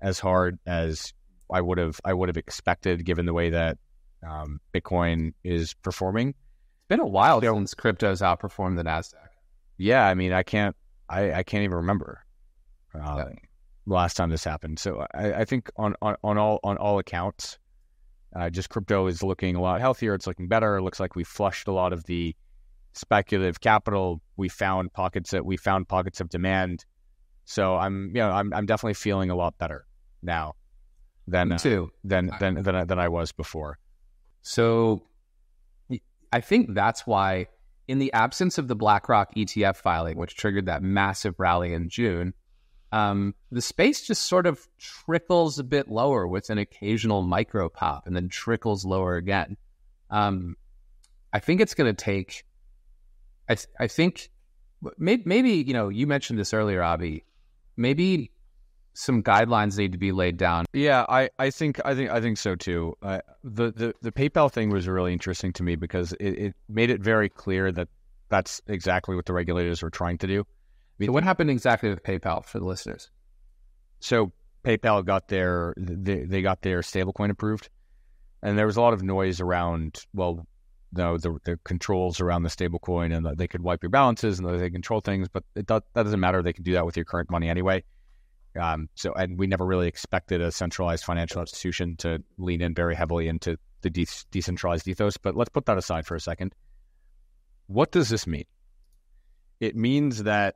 as 0.01 0.19
hard 0.19 0.57
as 0.65 1.13
I 1.51 1.59
would 1.59 1.79
have 1.79 1.99
I 2.05 2.13
would 2.13 2.29
have 2.29 2.37
expected, 2.37 3.03
given 3.03 3.25
the 3.25 3.33
way 3.33 3.49
that 3.49 3.77
um, 4.25 4.61
Bitcoin 4.73 5.33
is 5.43 5.73
performing. 5.73 6.29
It's 6.29 6.87
been 6.87 7.01
a 7.01 7.05
while 7.05 7.41
since 7.41 7.73
crypto's 7.73 8.21
outperformed 8.21 8.77
the 8.77 8.83
Nasdaq. 8.83 9.30
Yeah, 9.81 10.05
I 10.05 10.13
mean, 10.13 10.31
I 10.31 10.43
can't 10.43 10.75
I, 11.09 11.31
I 11.33 11.43
can't 11.43 11.63
even 11.63 11.77
remember 11.77 12.23
uh, 12.95 13.15
yeah. 13.17 13.29
last 13.85 14.15
time 14.15 14.29
this 14.29 14.43
happened. 14.43 14.77
So 14.79 15.05
I, 15.13 15.33
I 15.33 15.45
think 15.45 15.71
on, 15.75 15.95
on, 16.01 16.15
on 16.23 16.37
all 16.37 16.59
on 16.63 16.77
all 16.77 16.99
accounts, 16.99 17.57
uh, 18.35 18.49
just 18.49 18.69
crypto 18.69 19.07
is 19.07 19.23
looking 19.23 19.55
a 19.55 19.61
lot 19.61 19.81
healthier. 19.81 20.13
It's 20.13 20.27
looking 20.27 20.47
better. 20.47 20.77
It 20.77 20.83
looks 20.83 20.99
like 20.99 21.15
we 21.15 21.23
flushed 21.23 21.67
a 21.67 21.71
lot 21.71 21.93
of 21.93 22.03
the 22.05 22.35
speculative 22.93 23.61
capital, 23.61 24.21
we 24.37 24.49
found 24.49 24.93
pockets 24.93 25.31
that 25.31 25.45
we 25.45 25.57
found 25.57 25.87
pockets 25.87 26.19
of 26.19 26.29
demand. 26.29 26.85
So 27.45 27.75
I'm, 27.75 28.07
you 28.07 28.21
know, 28.21 28.31
I'm, 28.31 28.53
I'm 28.53 28.65
definitely 28.65 28.93
feeling 28.93 29.29
a 29.29 29.35
lot 29.35 29.57
better 29.57 29.85
now 30.21 30.53
than, 31.27 31.53
uh, 31.53 31.57
too. 31.57 31.91
than, 32.03 32.31
than, 32.39 32.61
than, 32.61 32.87
than 32.87 32.99
I 32.99 33.07
was 33.07 33.31
before. 33.31 33.77
So 34.41 35.03
I 36.33 36.41
think 36.41 36.73
that's 36.73 37.07
why 37.07 37.47
in 37.91 37.99
the 37.99 38.13
absence 38.13 38.57
of 38.57 38.69
the 38.69 38.75
BlackRock 38.75 39.35
ETF 39.35 39.75
filing, 39.75 40.17
which 40.17 40.35
triggered 40.35 40.65
that 40.67 40.81
massive 40.81 41.35
rally 41.37 41.73
in 41.73 41.89
June, 41.89 42.33
um, 42.93 43.35
the 43.51 43.61
space 43.61 44.07
just 44.07 44.23
sort 44.23 44.47
of 44.47 44.65
trickles 44.79 45.59
a 45.59 45.63
bit 45.63 45.89
lower 45.89 46.25
with 46.25 46.49
an 46.49 46.57
occasional 46.57 47.21
micro 47.21 47.67
pop 47.67 48.07
and 48.07 48.15
then 48.15 48.29
trickles 48.29 48.85
lower 48.85 49.17
again. 49.17 49.57
Um, 50.09 50.55
I 51.33 51.39
think 51.39 51.59
it's 51.59 51.73
going 51.73 51.93
to 51.93 52.03
take 52.03 52.45
I 53.49 53.55
th- 53.55 53.67
I 53.77 53.87
think 53.87 54.29
maybe, 54.97 55.23
maybe 55.25 55.51
you 55.51 55.73
know 55.73 55.89
you 55.89 56.07
mentioned 56.07 56.39
this 56.39 56.53
earlier, 56.53 56.81
Avi. 56.81 57.25
Maybe 57.75 58.30
some 58.93 59.23
guidelines 59.23 59.77
need 59.77 59.91
to 59.93 59.97
be 59.97 60.11
laid 60.11 60.37
down. 60.37 60.65
Yeah, 60.73 61.05
I, 61.07 61.29
I 61.39 61.49
think 61.49 61.79
I 61.85 61.95
think 61.95 62.09
I 62.09 62.19
think 62.19 62.37
so 62.37 62.55
too. 62.55 62.95
Uh, 63.01 63.19
the 63.43 63.71
the 63.71 63.93
the 64.01 64.11
PayPal 64.11 64.51
thing 64.51 64.69
was 64.69 64.87
really 64.87 65.13
interesting 65.13 65.53
to 65.53 65.63
me 65.63 65.75
because 65.75 66.13
it, 66.13 66.29
it 66.29 66.55
made 66.67 66.89
it 66.89 67.01
very 67.01 67.29
clear 67.29 67.71
that 67.71 67.87
that's 68.29 68.61
exactly 68.67 69.15
what 69.15 69.25
the 69.25 69.33
regulators 69.33 69.81
were 69.81 69.89
trying 69.89 70.17
to 70.19 70.27
do. 70.27 70.45
So 71.03 71.11
what 71.11 71.23
happened 71.23 71.49
exactly 71.49 71.89
with 71.89 72.03
PayPal 72.03 72.45
for 72.45 72.59
the 72.59 72.65
listeners? 72.65 73.09
So 73.99 74.31
PayPal 74.63 75.05
got 75.05 75.27
their 75.27 75.73
they, 75.77 76.23
they 76.25 76.41
got 76.41 76.61
their 76.61 76.81
stablecoin 76.81 77.31
approved, 77.31 77.69
and 78.43 78.57
there 78.57 78.65
was 78.65 78.77
a 78.77 78.81
lot 78.81 78.93
of 78.93 79.03
noise 79.03 79.39
around 79.39 80.03
well, 80.13 80.45
no, 80.93 81.17
the, 81.17 81.37
the 81.45 81.57
controls 81.63 82.19
around 82.19 82.43
the 82.43 82.49
stablecoin 82.49 83.15
and 83.15 83.25
that 83.25 83.37
they 83.37 83.47
could 83.47 83.61
wipe 83.61 83.81
your 83.81 83.89
balances 83.89 84.39
and 84.39 84.47
that 84.47 84.57
they 84.57 84.69
control 84.69 84.99
things, 84.99 85.29
but 85.29 85.43
it 85.55 85.65
does, 85.65 85.81
that 85.93 86.03
doesn't 86.03 86.19
matter. 86.19 86.43
They 86.43 86.51
can 86.53 86.63
do 86.63 86.73
that 86.73 86.85
with 86.85 86.97
your 86.97 87.05
current 87.05 87.31
money 87.31 87.49
anyway. 87.49 87.83
Um, 88.59 88.89
so, 88.95 89.13
and 89.13 89.39
we 89.39 89.47
never 89.47 89.65
really 89.65 89.87
expected 89.87 90.41
a 90.41 90.51
centralized 90.51 91.05
financial 91.05 91.41
institution 91.41 91.95
to 91.97 92.21
lean 92.37 92.61
in 92.61 92.73
very 92.73 92.95
heavily 92.95 93.27
into 93.27 93.57
the 93.81 93.89
de- 93.89 94.07
decentralized 94.31 94.87
ethos. 94.87 95.17
But 95.17 95.35
let's 95.35 95.49
put 95.49 95.65
that 95.65 95.77
aside 95.77 96.05
for 96.05 96.15
a 96.15 96.19
second. 96.19 96.53
What 97.67 97.91
does 97.91 98.09
this 98.09 98.27
mean? 98.27 98.45
It 99.59 99.75
means 99.75 100.23
that 100.23 100.55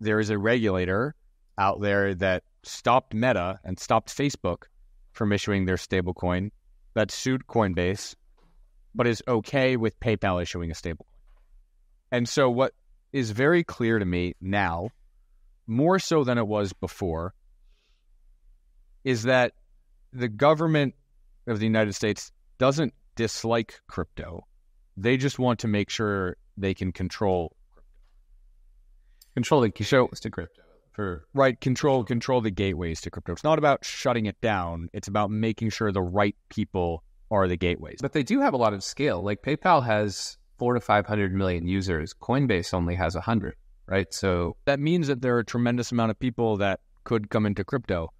there 0.00 0.20
is 0.20 0.30
a 0.30 0.38
regulator 0.38 1.14
out 1.56 1.80
there 1.80 2.14
that 2.14 2.44
stopped 2.62 3.14
Meta 3.14 3.58
and 3.64 3.78
stopped 3.78 4.16
Facebook 4.16 4.64
from 5.12 5.32
issuing 5.32 5.64
their 5.64 5.76
stablecoin 5.76 6.50
that 6.94 7.10
sued 7.10 7.46
Coinbase, 7.48 8.14
but 8.94 9.06
is 9.06 9.22
okay 9.26 9.76
with 9.76 9.98
PayPal 9.98 10.40
issuing 10.40 10.70
a 10.70 10.74
stablecoin. 10.74 11.02
And 12.12 12.28
so, 12.28 12.48
what 12.48 12.74
is 13.12 13.32
very 13.32 13.64
clear 13.64 13.98
to 13.98 14.04
me 14.04 14.34
now, 14.40 14.90
more 15.68 15.98
so 15.98 16.24
than 16.24 16.38
it 16.38 16.46
was 16.46 16.72
before, 16.72 17.34
is 19.04 19.22
that 19.24 19.52
the 20.12 20.28
government 20.28 20.94
of 21.46 21.60
the 21.60 21.66
United 21.66 21.94
States 21.94 22.32
doesn't 22.58 22.92
dislike 23.14 23.80
crypto. 23.86 24.46
They 24.96 25.16
just 25.16 25.38
want 25.38 25.60
to 25.60 25.68
make 25.68 25.90
sure 25.90 26.36
they 26.56 26.74
can 26.74 26.90
control 26.90 27.54
control 29.34 29.60
the 29.60 29.68
gateways 29.68 30.18
to 30.20 30.30
crypto 30.30 30.62
for 30.90 31.24
right 31.32 31.60
control 31.60 32.02
control 32.02 32.40
the 32.40 32.50
gateways 32.50 33.00
to 33.02 33.10
crypto. 33.10 33.32
It's 33.32 33.44
not 33.44 33.58
about 33.58 33.84
shutting 33.84 34.26
it 34.26 34.40
down. 34.40 34.88
It's 34.92 35.06
about 35.06 35.30
making 35.30 35.70
sure 35.70 35.92
the 35.92 36.02
right 36.02 36.34
people 36.48 37.04
are 37.30 37.46
the 37.46 37.56
gateways. 37.56 37.98
But 38.00 38.12
they 38.12 38.24
do 38.24 38.40
have 38.40 38.54
a 38.54 38.56
lot 38.56 38.74
of 38.74 38.82
scale. 38.82 39.22
Like 39.22 39.42
PayPal 39.42 39.84
has 39.84 40.38
four 40.58 40.74
to 40.74 40.80
five 40.80 41.06
hundred 41.06 41.32
million 41.32 41.68
users. 41.68 42.14
Coinbase 42.14 42.74
only 42.74 42.96
has 42.96 43.14
a 43.14 43.20
hundred. 43.20 43.54
Right. 43.88 44.12
So 44.12 44.56
that 44.66 44.80
means 44.80 45.08
that 45.08 45.22
there 45.22 45.36
are 45.36 45.40
a 45.40 45.44
tremendous 45.44 45.92
amount 45.92 46.10
of 46.10 46.18
people 46.18 46.58
that 46.58 46.80
could 47.04 47.30
come 47.30 47.46
into 47.46 47.64
crypto 47.64 48.12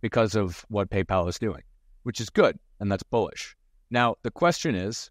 because 0.00 0.34
of 0.34 0.66
what 0.68 0.90
PayPal 0.90 1.28
is 1.28 1.38
doing, 1.38 1.62
which 2.02 2.20
is 2.20 2.30
good 2.30 2.58
and 2.80 2.90
that's 2.90 3.04
bullish. 3.04 3.56
Now 3.90 4.16
the 4.22 4.32
question 4.32 4.74
is, 4.74 5.10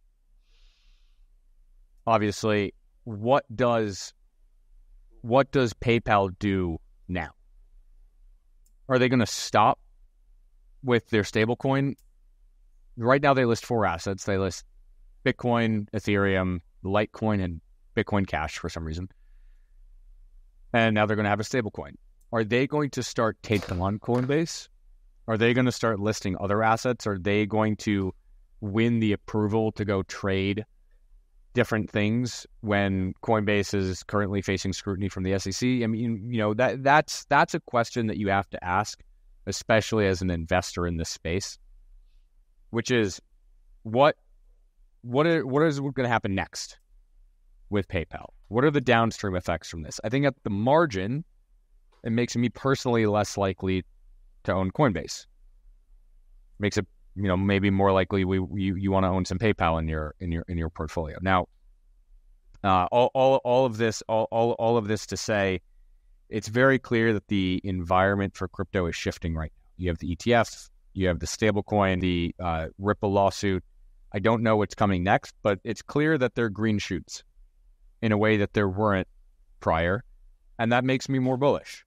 obviously, 2.05 2.73
what 3.05 3.45
does 3.55 4.13
what 5.21 5.51
does 5.53 5.73
PayPal 5.73 6.37
do 6.37 6.79
now? 7.07 7.29
Are 8.89 8.99
they 8.99 9.07
going 9.07 9.21
to 9.21 9.25
stop 9.25 9.79
with 10.83 11.09
their 11.11 11.23
stablecoin? 11.23 11.95
Right 12.97 13.21
now, 13.21 13.33
they 13.33 13.45
list 13.45 13.65
four 13.65 13.85
assets. 13.85 14.25
They 14.25 14.37
list 14.37 14.65
Bitcoin, 15.25 15.87
Ethereum, 15.91 16.59
Litecoin, 16.83 17.41
and 17.41 17.61
Bitcoin 17.95 18.27
Cash 18.27 18.57
for 18.57 18.67
some 18.67 18.83
reason. 18.83 19.07
And 20.73 20.95
now 20.95 21.05
they're 21.05 21.15
going 21.15 21.25
to 21.25 21.29
have 21.29 21.39
a 21.39 21.43
stablecoin. 21.43 21.93
Are 22.31 22.43
they 22.43 22.65
going 22.65 22.89
to 22.91 23.03
start 23.03 23.37
taking 23.43 23.79
on 23.79 23.99
Coinbase? 23.99 24.67
Are 25.27 25.37
they 25.37 25.53
going 25.53 25.65
to 25.65 25.71
start 25.71 25.99
listing 25.99 26.35
other 26.39 26.63
assets? 26.63 27.07
Are 27.07 27.17
they 27.17 27.45
going 27.45 27.77
to 27.77 28.13
win 28.59 28.99
the 28.99 29.13
approval 29.13 29.71
to 29.73 29.85
go 29.85 30.03
trade 30.03 30.65
different 31.53 31.89
things 31.89 32.47
when 32.61 33.13
Coinbase 33.21 33.75
is 33.75 34.03
currently 34.03 34.41
facing 34.41 34.73
scrutiny 34.73 35.09
from 35.09 35.23
the 35.23 35.37
SEC? 35.37 35.67
I 35.67 35.87
mean, 35.87 36.29
you 36.31 36.39
know 36.39 36.53
that 36.55 36.83
that's 36.83 37.25
that's 37.25 37.53
a 37.53 37.59
question 37.59 38.07
that 38.07 38.17
you 38.17 38.29
have 38.29 38.49
to 38.49 38.63
ask, 38.63 39.01
especially 39.45 40.07
as 40.07 40.21
an 40.21 40.31
investor 40.31 40.87
in 40.87 40.97
this 40.97 41.09
space, 41.09 41.57
which 42.71 42.89
is 42.91 43.21
what 43.83 44.15
what 45.03 45.27
are, 45.27 45.45
what 45.45 45.63
is 45.63 45.79
going 45.79 45.93
to 45.95 46.07
happen 46.09 46.33
next 46.33 46.79
with 47.69 47.87
PayPal? 47.87 48.29
What 48.53 48.63
are 48.63 48.71
the 48.71 48.81
downstream 48.81 49.35
effects 49.35 49.67
from 49.67 49.81
this? 49.81 49.99
I 50.03 50.09
think 50.09 50.27
at 50.27 50.35
the 50.43 50.51
margin, 50.51 51.25
it 52.03 52.11
makes 52.11 52.35
me 52.35 52.49
personally 52.49 53.07
less 53.07 53.35
likely 53.35 53.83
to 54.43 54.53
own 54.53 54.69
Coinbase. 54.69 55.25
Makes 56.59 56.77
it 56.77 56.85
you 57.15 57.23
know 57.23 57.35
maybe 57.35 57.71
more 57.71 57.91
likely 57.91 58.25
we 58.25 58.37
you, 58.37 58.75
you 58.75 58.91
want 58.91 59.05
to 59.05 59.07
own 59.07 59.25
some 59.25 59.39
PayPal 59.39 59.79
in 59.79 59.87
your 59.87 60.13
in 60.19 60.31
your 60.31 60.45
in 60.47 60.59
your 60.59 60.69
portfolio. 60.69 61.17
Now, 61.19 61.47
uh, 62.63 62.85
all, 62.91 63.09
all 63.15 63.37
all 63.37 63.65
of 63.65 63.77
this 63.77 64.03
all, 64.07 64.27
all 64.29 64.51
all 64.51 64.77
of 64.77 64.87
this 64.87 65.07
to 65.07 65.17
say, 65.17 65.59
it's 66.29 66.47
very 66.47 66.77
clear 66.77 67.11
that 67.11 67.27
the 67.29 67.59
environment 67.63 68.37
for 68.37 68.47
crypto 68.47 68.85
is 68.85 68.95
shifting 68.95 69.33
right 69.33 69.51
now. 69.57 69.63
You 69.77 69.89
have 69.89 69.97
the 69.97 70.15
ETF, 70.15 70.69
you 70.93 71.07
have 71.07 71.17
the 71.17 71.25
stablecoin, 71.25 72.01
the 72.01 72.35
uh, 72.39 72.67
Ripple 72.77 73.11
lawsuit. 73.11 73.63
I 74.13 74.19
don't 74.19 74.43
know 74.43 74.57
what's 74.57 74.75
coming 74.75 75.03
next, 75.03 75.33
but 75.41 75.57
it's 75.63 75.81
clear 75.81 76.19
that 76.19 76.35
they're 76.35 76.49
green 76.49 76.77
shoots 76.77 77.23
in 78.03 78.11
a 78.11 78.17
way 78.17 78.35
that 78.35 78.53
there 78.53 78.67
weren't 78.67 79.07
prior, 79.61 80.03
and 80.59 80.73
that 80.73 80.83
makes 80.83 81.07
me 81.07 81.19
more 81.19 81.37
bullish. 81.37 81.85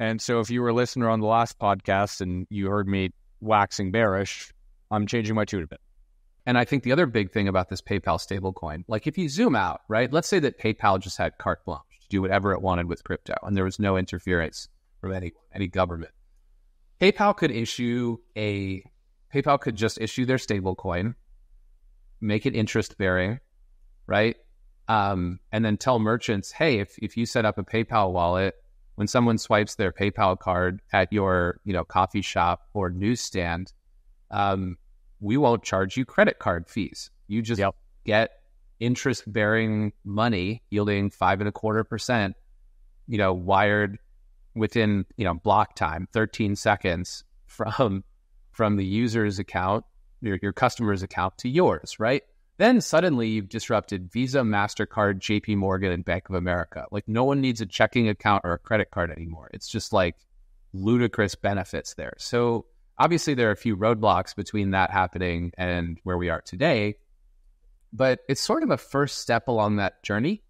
And 0.00 0.20
so, 0.20 0.40
if 0.40 0.50
you 0.50 0.60
were 0.60 0.70
a 0.70 0.74
listener 0.74 1.08
on 1.08 1.20
the 1.20 1.28
last 1.28 1.60
podcast 1.60 2.20
and 2.20 2.48
you 2.50 2.66
heard 2.66 2.88
me 2.88 3.10
waxing 3.40 3.92
bearish, 3.92 4.52
I'm 4.90 5.06
changing 5.06 5.36
my 5.36 5.44
tune 5.44 5.62
a 5.62 5.68
bit. 5.68 5.80
And 6.44 6.58
I 6.58 6.64
think 6.64 6.82
the 6.82 6.90
other 6.90 7.06
big 7.06 7.30
thing 7.30 7.46
about 7.46 7.68
this 7.68 7.80
PayPal 7.80 8.18
stablecoin, 8.18 8.82
like 8.88 9.06
if 9.06 9.16
you 9.16 9.28
zoom 9.28 9.54
out, 9.54 9.82
right? 9.88 10.12
Let's 10.12 10.26
say 10.26 10.40
that 10.40 10.58
PayPal 10.58 11.00
just 11.00 11.16
had 11.16 11.38
carte 11.38 11.64
blanche 11.64 12.00
to 12.02 12.08
do 12.08 12.20
whatever 12.20 12.52
it 12.52 12.60
wanted 12.60 12.86
with 12.88 13.04
crypto, 13.04 13.34
and 13.44 13.56
there 13.56 13.64
was 13.64 13.78
no 13.78 13.96
interference 13.96 14.68
from 15.00 15.12
any 15.12 15.32
any 15.54 15.68
government. 15.68 16.12
PayPal 17.00 17.36
could 17.36 17.52
issue 17.52 18.16
a 18.36 18.82
PayPal 19.32 19.60
could 19.60 19.76
just 19.76 20.00
issue 20.00 20.26
their 20.26 20.36
stablecoin, 20.36 21.14
make 22.20 22.44
it 22.44 22.56
interest 22.56 22.98
bearing, 22.98 23.38
right? 24.08 24.36
Um, 24.88 25.40
and 25.50 25.64
then 25.64 25.76
tell 25.76 25.98
merchants, 25.98 26.52
hey, 26.52 26.78
if 26.78 26.96
if 26.98 27.16
you 27.16 27.26
set 27.26 27.44
up 27.44 27.58
a 27.58 27.64
PayPal 27.64 28.12
wallet, 28.12 28.54
when 28.96 29.06
someone 29.06 29.38
swipes 29.38 29.74
their 29.76 29.92
PayPal 29.92 30.38
card 30.38 30.80
at 30.92 31.12
your 31.12 31.60
you 31.64 31.72
know 31.72 31.84
coffee 31.84 32.22
shop 32.22 32.68
or 32.74 32.90
newsstand, 32.90 33.72
um, 34.30 34.76
we 35.20 35.36
won't 35.36 35.62
charge 35.62 35.96
you 35.96 36.04
credit 36.04 36.38
card 36.38 36.68
fees. 36.68 37.10
You 37.28 37.40
just 37.40 37.58
yep. 37.58 37.74
get 38.04 38.30
interest 38.80 39.30
bearing 39.32 39.92
money 40.04 40.62
yielding 40.70 41.10
five 41.10 41.40
and 41.40 41.48
a 41.48 41.52
quarter 41.52 41.84
percent, 41.84 42.36
you 43.06 43.18
know, 43.18 43.32
wired 43.32 43.98
within, 44.54 45.06
you 45.16 45.24
know, 45.24 45.34
block 45.34 45.74
time, 45.74 46.08
13 46.12 46.56
seconds 46.56 47.24
from 47.46 48.04
from 48.52 48.76
the 48.76 48.84
user's 48.84 49.38
account, 49.40 49.84
your, 50.20 50.38
your 50.40 50.52
customer's 50.52 51.02
account 51.02 51.36
to 51.38 51.48
yours, 51.48 51.98
right? 51.98 52.22
Then 52.56 52.80
suddenly 52.80 53.28
you've 53.28 53.48
disrupted 53.48 54.12
Visa, 54.12 54.40
MasterCard, 54.40 55.18
JP 55.18 55.56
Morgan, 55.56 55.90
and 55.90 56.04
Bank 56.04 56.28
of 56.28 56.36
America. 56.36 56.86
Like 56.90 57.08
no 57.08 57.24
one 57.24 57.40
needs 57.40 57.60
a 57.60 57.66
checking 57.66 58.08
account 58.08 58.42
or 58.44 58.52
a 58.52 58.58
credit 58.58 58.90
card 58.90 59.10
anymore. 59.10 59.50
It's 59.52 59.68
just 59.68 59.92
like 59.92 60.16
ludicrous 60.72 61.34
benefits 61.34 61.94
there. 61.94 62.14
So 62.18 62.66
obviously 62.98 63.34
there 63.34 63.48
are 63.48 63.52
a 63.52 63.56
few 63.56 63.76
roadblocks 63.76 64.36
between 64.36 64.70
that 64.70 64.90
happening 64.90 65.52
and 65.58 65.98
where 66.04 66.16
we 66.16 66.30
are 66.30 66.40
today, 66.40 66.96
but 67.92 68.20
it's 68.28 68.40
sort 68.40 68.62
of 68.62 68.70
a 68.70 68.76
first 68.76 69.18
step 69.18 69.48
along 69.48 69.76
that 69.76 70.02
journey. 70.04 70.42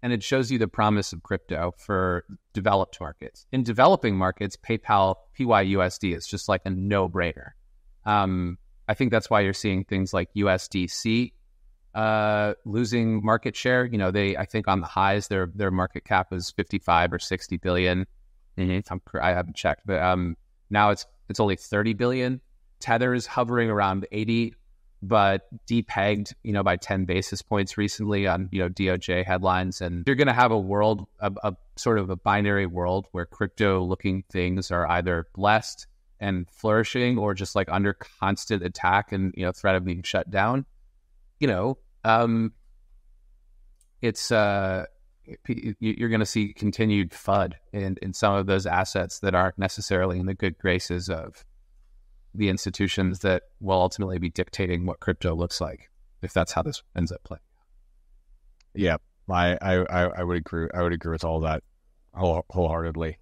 And 0.00 0.12
it 0.12 0.22
shows 0.22 0.48
you 0.48 0.58
the 0.58 0.68
promise 0.68 1.12
of 1.12 1.24
crypto 1.24 1.74
for 1.76 2.24
developed 2.52 3.00
markets. 3.00 3.46
In 3.50 3.64
developing 3.64 4.16
markets, 4.16 4.56
PayPal, 4.56 5.16
PYUSD 5.36 6.16
is 6.16 6.24
just 6.24 6.48
like 6.48 6.62
a 6.64 6.70
no 6.70 7.08
brainer. 7.08 7.50
Um, 8.04 8.58
I 8.86 8.94
think 8.94 9.10
that's 9.10 9.28
why 9.28 9.40
you're 9.40 9.52
seeing 9.52 9.82
things 9.82 10.14
like 10.14 10.32
USDC 10.34 11.32
uh, 11.98 12.54
losing 12.64 13.24
market 13.24 13.56
share. 13.56 13.84
You 13.84 13.98
know, 13.98 14.12
they 14.12 14.36
I 14.36 14.44
think 14.44 14.68
on 14.68 14.80
the 14.80 14.86
highs 14.86 15.26
their 15.26 15.50
their 15.52 15.72
market 15.72 16.04
cap 16.04 16.30
was 16.30 16.52
55 16.52 17.12
or 17.12 17.18
60 17.18 17.56
billion. 17.56 18.06
Mm-hmm. 18.56 19.18
i 19.20 19.30
haven't 19.30 19.56
checked, 19.56 19.82
but 19.84 20.00
um, 20.00 20.36
now 20.70 20.90
it's 20.90 21.06
it's 21.28 21.40
only 21.40 21.56
30 21.56 21.94
billion. 21.94 22.40
Tether 22.78 23.14
is 23.14 23.26
hovering 23.26 23.68
around 23.68 24.06
80, 24.12 24.54
but 25.02 25.42
depegged, 25.66 26.34
you 26.44 26.52
know, 26.52 26.62
by 26.62 26.76
10 26.76 27.04
basis 27.04 27.42
points 27.42 27.76
recently 27.76 28.28
on, 28.28 28.48
you 28.52 28.60
know, 28.60 28.68
DOJ 28.68 29.24
headlines. 29.24 29.80
And 29.80 30.04
you're 30.06 30.16
going 30.16 30.28
to 30.28 30.32
have 30.32 30.52
a 30.52 30.58
world, 30.58 31.04
a, 31.18 31.32
a 31.42 31.56
sort 31.76 31.98
of 31.98 32.10
a 32.10 32.16
binary 32.16 32.66
world 32.66 33.08
where 33.10 33.26
crypto 33.26 33.82
looking 33.82 34.22
things 34.30 34.70
are 34.70 34.88
either 34.88 35.26
blessed 35.34 35.88
and 36.20 36.48
flourishing 36.50 37.18
or 37.18 37.34
just 37.34 37.56
like 37.56 37.68
under 37.68 37.92
constant 37.92 38.62
attack 38.62 39.10
and, 39.10 39.34
you 39.36 39.44
know, 39.44 39.50
threat 39.50 39.74
of 39.74 39.84
being 39.84 40.02
shut 40.02 40.30
down. 40.30 40.64
You 41.40 41.48
know, 41.48 41.78
um, 42.04 42.52
it's, 44.00 44.30
uh, 44.30 44.86
you're 45.80 46.08
going 46.08 46.20
to 46.20 46.26
see 46.26 46.52
continued 46.52 47.10
FUD 47.10 47.54
in, 47.72 47.96
in 48.00 48.12
some 48.12 48.34
of 48.34 48.46
those 48.46 48.66
assets 48.66 49.20
that 49.20 49.34
aren't 49.34 49.58
necessarily 49.58 50.18
in 50.18 50.26
the 50.26 50.34
good 50.34 50.56
graces 50.58 51.08
of 51.08 51.44
the 52.34 52.48
institutions 52.48 53.20
that 53.20 53.42
will 53.60 53.80
ultimately 53.80 54.18
be 54.18 54.30
dictating 54.30 54.86
what 54.86 55.00
crypto 55.00 55.34
looks 55.34 55.60
like, 55.60 55.90
if 56.22 56.32
that's 56.32 56.52
how 56.52 56.62
this 56.62 56.82
ends 56.96 57.12
up 57.12 57.22
playing. 57.24 57.42
Yeah. 58.74 58.96
I, 59.30 59.58
I, 59.60 59.74
I 60.04 60.22
would 60.22 60.38
agree. 60.38 60.68
I 60.72 60.82
would 60.82 60.94
agree 60.94 61.12
with 61.12 61.24
all 61.24 61.40
that 61.40 61.62
whole, 62.14 62.46
wholeheartedly. 62.48 63.18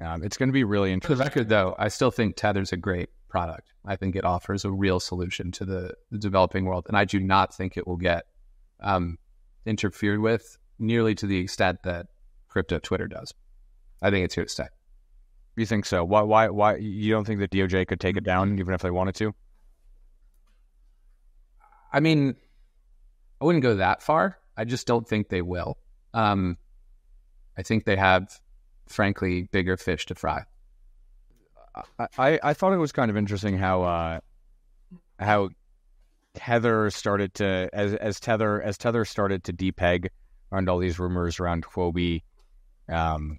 Um, 0.00 0.22
it's 0.24 0.36
going 0.36 0.48
to 0.48 0.52
be 0.52 0.64
really 0.64 0.90
For 0.90 0.94
interesting. 0.94 1.18
the 1.18 1.24
record, 1.24 1.48
though, 1.48 1.74
I 1.78 1.88
still 1.88 2.10
think 2.10 2.36
Tether's 2.36 2.72
a 2.72 2.76
great 2.76 3.10
product. 3.28 3.72
I 3.84 3.96
think 3.96 4.16
it 4.16 4.24
offers 4.24 4.64
a 4.64 4.70
real 4.70 5.00
solution 5.00 5.52
to 5.52 5.64
the, 5.64 5.94
the 6.10 6.18
developing 6.18 6.64
world, 6.64 6.86
and 6.88 6.96
I 6.96 7.04
do 7.04 7.20
not 7.20 7.54
think 7.54 7.76
it 7.76 7.86
will 7.86 7.96
get 7.96 8.24
um, 8.80 9.18
interfered 9.66 10.20
with 10.20 10.58
nearly 10.78 11.14
to 11.14 11.26
the 11.26 11.38
extent 11.38 11.78
that 11.84 12.06
crypto 12.48 12.78
Twitter 12.78 13.06
does. 13.06 13.32
I 14.02 14.10
think 14.10 14.24
it's 14.24 14.34
here 14.34 14.44
to 14.44 14.50
stay. 14.50 14.66
You 15.56 15.66
think 15.66 15.86
so? 15.86 16.04
Why? 16.04 16.22
Why? 16.22 16.48
Why? 16.48 16.76
You 16.76 17.12
don't 17.12 17.24
think 17.24 17.38
the 17.38 17.48
DOJ 17.48 17.86
could 17.86 18.00
take 18.00 18.16
it 18.16 18.24
down 18.24 18.58
even 18.58 18.74
if 18.74 18.82
they 18.82 18.90
wanted 18.90 19.14
to? 19.16 19.34
I 21.92 22.00
mean, 22.00 22.34
I 23.40 23.44
wouldn't 23.44 23.62
go 23.62 23.76
that 23.76 24.02
far. 24.02 24.38
I 24.56 24.64
just 24.64 24.86
don't 24.86 25.06
think 25.06 25.28
they 25.28 25.42
will. 25.42 25.78
Um, 26.12 26.58
I 27.56 27.62
think 27.62 27.84
they 27.84 27.94
have, 27.96 28.40
frankly, 28.86 29.48
bigger 29.50 29.76
fish 29.76 30.06
to 30.06 30.14
fry. 30.14 30.44
I, 32.18 32.38
I, 32.42 32.54
thought 32.54 32.72
it 32.72 32.78
was 32.78 32.92
kind 32.92 33.10
of 33.10 33.16
interesting 33.16 33.58
how 33.58 33.82
uh, 33.82 34.20
how 35.18 35.50
Tether 36.34 36.90
started 36.90 37.34
to 37.34 37.68
as 37.72 37.94
as 37.94 38.20
Tether 38.20 38.62
as 38.62 38.78
Tether 38.78 39.04
started 39.04 39.44
to 39.44 39.52
depeg 39.52 40.08
around 40.52 40.68
all 40.68 40.78
these 40.78 40.98
rumors 40.98 41.40
around 41.40 41.64
Huobi, 41.64 42.22
um, 42.88 43.38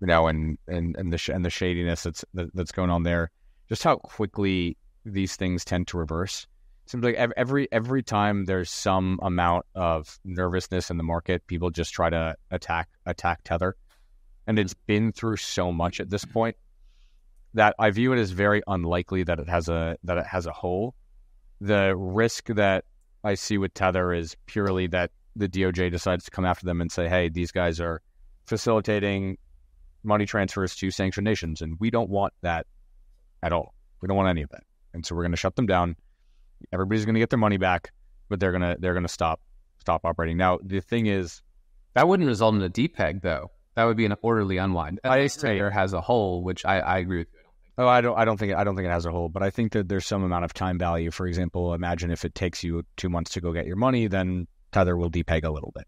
you 0.00 0.06
know, 0.06 0.26
and 0.26 0.58
and 0.66 0.96
and 0.96 1.12
the 1.12 1.18
sh- 1.18 1.30
and 1.30 1.44
the 1.44 1.50
shadiness 1.50 2.02
that's 2.02 2.24
that, 2.34 2.54
that's 2.54 2.72
going 2.72 2.90
on 2.90 3.02
there. 3.02 3.30
Just 3.68 3.82
how 3.82 3.96
quickly 3.96 4.76
these 5.04 5.36
things 5.36 5.64
tend 5.64 5.86
to 5.88 5.98
reverse. 5.98 6.46
It 6.86 6.90
Seems 6.90 7.04
like 7.04 7.16
ev- 7.16 7.32
every 7.36 7.68
every 7.72 8.02
time 8.02 8.46
there's 8.46 8.70
some 8.70 9.18
amount 9.22 9.66
of 9.74 10.18
nervousness 10.24 10.90
in 10.90 10.96
the 10.96 11.04
market, 11.04 11.46
people 11.46 11.70
just 11.70 11.92
try 11.92 12.10
to 12.10 12.36
attack 12.50 12.88
attack 13.06 13.40
Tether, 13.44 13.76
and 14.46 14.58
it's 14.58 14.74
been 14.74 15.12
through 15.12 15.36
so 15.36 15.72
much 15.72 16.00
at 16.00 16.10
this 16.10 16.24
point 16.24 16.56
that 17.54 17.74
I 17.78 17.90
view 17.90 18.12
it 18.12 18.18
as 18.18 18.30
very 18.30 18.62
unlikely 18.66 19.24
that 19.24 19.38
it 19.38 19.48
has 19.48 19.68
a 19.68 19.96
that 20.04 20.18
it 20.18 20.26
has 20.26 20.46
a 20.46 20.52
hole. 20.52 20.94
The 21.60 21.94
risk 21.96 22.46
that 22.46 22.84
I 23.24 23.34
see 23.34 23.58
with 23.58 23.74
Tether 23.74 24.12
is 24.12 24.36
purely 24.46 24.86
that 24.88 25.10
the 25.36 25.48
DOJ 25.48 25.90
decides 25.90 26.24
to 26.24 26.30
come 26.30 26.44
after 26.44 26.66
them 26.66 26.80
and 26.80 26.90
say, 26.90 27.08
"Hey, 27.08 27.28
these 27.28 27.52
guys 27.52 27.80
are 27.80 28.00
facilitating 28.46 29.36
money 30.02 30.26
transfers 30.26 30.74
to 30.76 30.90
sanctioned 30.90 31.24
nations, 31.24 31.60
and 31.60 31.76
we 31.78 31.90
don't 31.90 32.08
want 32.08 32.32
that 32.42 32.66
at 33.42 33.52
all. 33.52 33.74
We 34.00 34.08
don't 34.08 34.16
want 34.16 34.28
any 34.28 34.42
of 34.42 34.50
that, 34.50 34.64
and 34.94 35.04
so 35.04 35.14
we're 35.14 35.22
going 35.22 35.32
to 35.32 35.36
shut 35.36 35.56
them 35.56 35.66
down. 35.66 35.96
Everybody's 36.72 37.04
going 37.04 37.14
to 37.14 37.20
get 37.20 37.30
their 37.30 37.38
money 37.38 37.58
back, 37.58 37.92
but 38.28 38.40
they're 38.40 38.52
gonna 38.52 38.76
they're 38.78 38.94
going 38.94 39.06
to 39.06 39.12
stop 39.12 39.40
stop 39.80 40.04
operating. 40.04 40.36
Now, 40.36 40.58
the 40.62 40.80
thing 40.80 41.06
is, 41.06 41.42
That 41.94 42.06
wouldn't 42.06 42.28
result 42.28 42.54
in 42.54 42.62
a 42.62 42.70
depeg, 42.70 43.22
though. 43.22 43.50
That 43.80 43.86
would 43.86 43.96
be 43.96 44.04
an 44.04 44.14
orderly 44.20 44.58
unwind. 44.58 45.00
I- 45.04 45.26
Tether 45.26 45.70
has 45.70 45.94
a 45.94 46.02
hole, 46.02 46.44
which 46.44 46.66
I, 46.66 46.80
I 46.80 46.98
agree 46.98 47.20
with 47.20 47.28
you. 47.32 47.40
Oh, 47.78 47.88
I 47.88 48.02
don't. 48.02 48.14
I 48.18 48.26
don't 48.26 48.36
think. 48.36 48.52
I 48.52 48.62
don't 48.62 48.76
think 48.76 48.86
it 48.86 48.90
has 48.90 49.06
a 49.06 49.10
hole. 49.10 49.30
But 49.30 49.42
I 49.42 49.48
think 49.48 49.72
that 49.72 49.88
there's 49.88 50.06
some 50.06 50.22
amount 50.22 50.44
of 50.44 50.52
time 50.52 50.78
value. 50.78 51.10
For 51.10 51.26
example, 51.26 51.72
imagine 51.72 52.10
if 52.10 52.26
it 52.26 52.34
takes 52.34 52.62
you 52.62 52.82
two 52.98 53.08
months 53.08 53.30
to 53.32 53.40
go 53.40 53.54
get 53.54 53.64
your 53.64 53.76
money, 53.76 54.06
then 54.06 54.48
Tether 54.70 54.98
will 54.98 55.10
depeg 55.10 55.44
a 55.44 55.50
little 55.50 55.72
bit, 55.74 55.86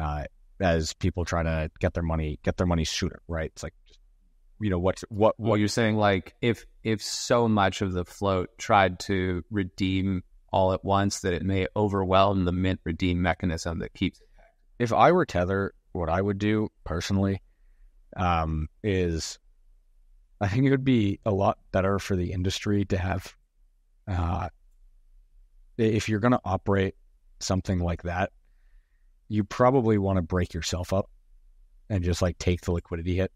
uh, 0.00 0.26
as 0.60 0.92
people 0.94 1.24
try 1.24 1.42
to 1.42 1.72
get 1.80 1.92
their 1.94 2.04
money 2.04 2.38
get 2.44 2.56
their 2.56 2.68
money 2.68 2.84
sooner. 2.84 3.20
Right? 3.26 3.50
It's 3.52 3.64
like, 3.64 3.74
just, 3.88 3.98
you 4.60 4.70
know, 4.70 4.78
what's 4.78 5.02
what 5.08 5.34
Well, 5.40 5.50
what 5.50 5.58
you're 5.58 5.66
saying 5.66 5.96
like 5.96 6.34
if 6.40 6.66
if 6.84 7.02
so 7.02 7.48
much 7.48 7.82
of 7.82 7.92
the 7.94 8.04
float 8.04 8.50
tried 8.58 9.00
to 9.00 9.42
redeem 9.50 10.22
all 10.52 10.72
at 10.72 10.84
once 10.84 11.18
that 11.20 11.32
it 11.32 11.42
may 11.42 11.66
overwhelm 11.74 12.44
the 12.44 12.52
mint 12.52 12.78
redeem 12.84 13.20
mechanism 13.20 13.80
that 13.80 13.92
keeps 13.92 14.20
it. 14.20 14.28
if 14.78 14.92
I 14.92 15.10
were 15.10 15.26
Tether, 15.26 15.74
what 15.98 16.08
I 16.08 16.20
would 16.20 16.38
do 16.38 16.70
personally 16.84 17.42
um, 18.16 18.68
is 18.82 19.38
I 20.40 20.48
think 20.48 20.64
it 20.64 20.70
would 20.70 20.84
be 20.84 21.20
a 21.26 21.30
lot 21.30 21.58
better 21.72 21.98
for 21.98 22.16
the 22.16 22.32
industry 22.32 22.84
to 22.86 22.98
have, 22.98 23.36
uh, 24.06 24.48
if 25.76 26.08
you're 26.08 26.20
going 26.20 26.32
to 26.32 26.40
operate 26.44 26.94
something 27.40 27.80
like 27.80 28.02
that, 28.02 28.30
you 29.28 29.44
probably 29.44 29.98
want 29.98 30.16
to 30.16 30.22
break 30.22 30.54
yourself 30.54 30.92
up 30.92 31.10
and 31.90 32.02
just 32.02 32.22
like 32.22 32.38
take 32.38 32.62
the 32.62 32.72
liquidity 32.72 33.16
hit. 33.16 33.32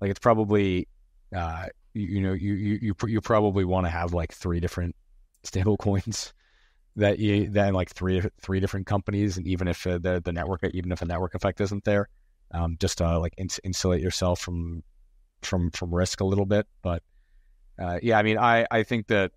Like 0.00 0.10
it's 0.10 0.20
probably, 0.20 0.86
uh, 1.34 1.66
you, 1.94 2.06
you 2.06 2.20
know, 2.20 2.32
you 2.32 2.54
you 2.54 2.78
you, 2.80 2.94
you 3.06 3.20
probably 3.20 3.64
want 3.64 3.86
to 3.86 3.90
have 3.90 4.12
like 4.12 4.32
three 4.32 4.60
different 4.60 4.94
stable 5.42 5.76
coins 5.76 6.32
that 6.98 7.18
you 7.18 7.48
then 7.48 7.72
like 7.72 7.90
three 7.90 8.22
three 8.40 8.60
different 8.60 8.86
companies, 8.86 9.36
and 9.36 9.46
even 9.46 9.68
if 9.68 9.86
uh, 9.86 9.98
the 9.98 10.20
the 10.22 10.32
network 10.32 10.62
even 10.72 10.92
if 10.92 11.00
a 11.00 11.06
network 11.06 11.34
effect 11.34 11.60
isn't 11.60 11.84
there, 11.84 12.08
um, 12.52 12.76
just 12.78 12.98
to 12.98 13.18
like 13.18 13.34
ins- 13.38 13.60
insulate 13.64 14.02
yourself 14.02 14.40
from 14.40 14.82
from 15.42 15.70
from 15.70 15.94
risk 15.94 16.20
a 16.20 16.24
little 16.24 16.46
bit. 16.46 16.66
But 16.82 17.02
uh, 17.78 17.98
yeah, 18.02 18.18
I 18.18 18.22
mean, 18.22 18.38
I 18.38 18.66
I 18.70 18.82
think 18.82 19.06
that 19.08 19.32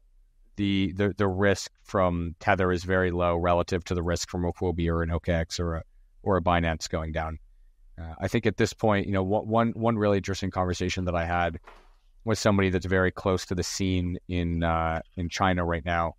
the 0.56 0.94
the 0.94 1.14
the 1.18 1.28
risk 1.28 1.72
from 1.84 2.36
Tether 2.40 2.72
is 2.72 2.84
very 2.84 3.12
low 3.12 3.36
relative 3.38 3.84
to 3.86 3.96
the 3.96 4.04
risk 4.04 4.30
from 4.30 4.46
a 4.46 4.52
Huobi 4.54 4.90
or 4.90 5.04
an 5.04 5.10
OKX 5.10 5.60
or 5.60 5.76
a 5.76 5.84
or 6.24 6.38
a 6.38 6.42
Binance 6.42 6.90
going 6.90 7.12
down. 7.12 7.40
Uh, 8.00 8.16
I 8.20 8.28
think 8.28 8.46
at 8.46 8.58
this 8.58 8.74
point, 8.74 9.06
you 9.06 9.14
know, 9.14 9.24
one 9.24 9.48
one 9.48 9.70
one 9.72 9.98
really 9.98 10.18
interesting 10.18 10.52
conversation 10.52 11.06
that 11.06 11.16
I 11.16 11.26
had 11.26 11.60
with 12.24 12.40
somebody 12.40 12.70
that's 12.70 12.86
very 12.86 13.12
close 13.12 13.46
to 13.48 13.56
the 13.56 13.64
scene 13.64 14.18
in 14.28 14.64
uh, 14.64 15.02
in 15.16 15.30
China 15.30 15.64
right 15.64 15.86
now. 15.86 16.16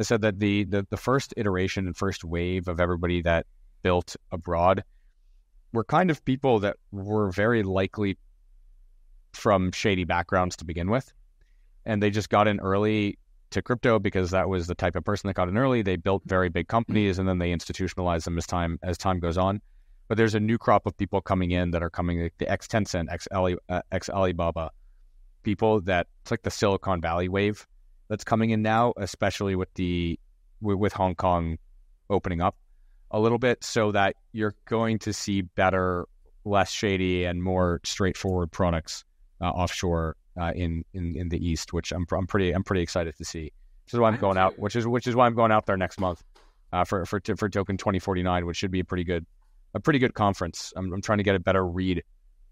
They 0.00 0.04
said 0.04 0.22
that 0.22 0.38
the, 0.38 0.64
the 0.64 0.86
the 0.88 0.96
first 0.96 1.34
iteration 1.36 1.86
and 1.86 1.94
first 1.94 2.24
wave 2.24 2.68
of 2.68 2.80
everybody 2.80 3.20
that 3.20 3.44
built 3.82 4.16
abroad 4.32 4.82
were 5.74 5.84
kind 5.84 6.10
of 6.10 6.24
people 6.24 6.58
that 6.60 6.78
were 6.90 7.30
very 7.30 7.62
likely 7.62 8.16
from 9.34 9.72
shady 9.72 10.04
backgrounds 10.04 10.56
to 10.56 10.64
begin 10.64 10.88
with, 10.88 11.12
and 11.84 12.02
they 12.02 12.08
just 12.08 12.30
got 12.30 12.48
in 12.48 12.60
early 12.60 13.18
to 13.50 13.60
crypto 13.60 13.98
because 13.98 14.30
that 14.30 14.48
was 14.48 14.66
the 14.66 14.74
type 14.74 14.96
of 14.96 15.04
person 15.04 15.28
that 15.28 15.34
got 15.34 15.50
in 15.50 15.58
early. 15.58 15.82
They 15.82 15.96
built 15.96 16.22
very 16.24 16.48
big 16.48 16.68
companies 16.68 17.18
and 17.18 17.28
then 17.28 17.36
they 17.36 17.52
institutionalized 17.52 18.24
them 18.24 18.38
as 18.38 18.46
time 18.46 18.78
as 18.82 18.96
time 18.96 19.20
goes 19.20 19.36
on. 19.36 19.60
But 20.08 20.16
there's 20.16 20.34
a 20.34 20.40
new 20.40 20.56
crop 20.56 20.86
of 20.86 20.96
people 20.96 21.20
coming 21.20 21.50
in 21.50 21.72
that 21.72 21.82
are 21.82 21.90
coming 21.90 22.22
like 22.22 22.38
the 22.38 22.50
ex 22.50 22.66
Tencent, 22.66 23.12
ex 23.12 23.28
Ali, 23.32 23.58
uh, 23.68 23.82
ex 23.92 24.08
Alibaba 24.08 24.70
people 25.42 25.82
that 25.82 26.06
it's 26.22 26.30
like 26.30 26.40
the 26.40 26.50
Silicon 26.50 27.02
Valley 27.02 27.28
wave 27.28 27.66
that's 28.10 28.24
coming 28.24 28.50
in 28.50 28.60
now, 28.60 28.92
especially 28.98 29.56
with 29.56 29.72
the 29.74 30.18
with, 30.60 30.92
Hong 30.92 31.14
Kong 31.14 31.56
opening 32.10 32.42
up 32.42 32.56
a 33.10 33.18
little 33.18 33.38
bit, 33.38 33.64
so 33.64 33.92
that 33.92 34.16
you're 34.32 34.54
going 34.66 34.98
to 34.98 35.12
see 35.14 35.40
better, 35.40 36.06
less 36.44 36.70
shady, 36.70 37.24
and 37.24 37.42
more 37.42 37.80
straightforward 37.84 38.52
products 38.52 39.04
uh, 39.40 39.48
offshore 39.48 40.16
uh, 40.38 40.52
in, 40.54 40.84
in 40.92 41.16
in 41.16 41.28
the 41.30 41.38
East, 41.42 41.72
which 41.72 41.92
I'm 41.92 42.04
I'm 42.12 42.26
pretty 42.26 42.50
I'm 42.50 42.64
pretty 42.64 42.82
excited 42.82 43.16
to 43.16 43.24
see. 43.24 43.52
Which 43.84 43.94
is 43.94 44.00
why 44.00 44.08
I'm 44.08 44.18
going 44.18 44.36
out. 44.36 44.58
Which 44.58 44.76
is 44.76 44.86
which 44.86 45.06
is 45.06 45.14
why 45.14 45.26
I'm 45.26 45.34
going 45.34 45.52
out 45.52 45.66
there 45.66 45.76
next 45.76 45.98
month 46.00 46.22
uh, 46.72 46.84
for 46.84 47.06
for 47.06 47.22
for 47.36 47.48
Token 47.48 47.76
2049, 47.76 48.44
which 48.44 48.56
should 48.56 48.72
be 48.72 48.80
a 48.80 48.84
pretty 48.84 49.04
good 49.04 49.24
a 49.72 49.80
pretty 49.80 50.00
good 50.00 50.14
conference. 50.14 50.72
I'm, 50.76 50.92
I'm 50.92 51.00
trying 51.00 51.18
to 51.18 51.24
get 51.24 51.36
a 51.36 51.40
better 51.40 51.64
read 51.64 52.02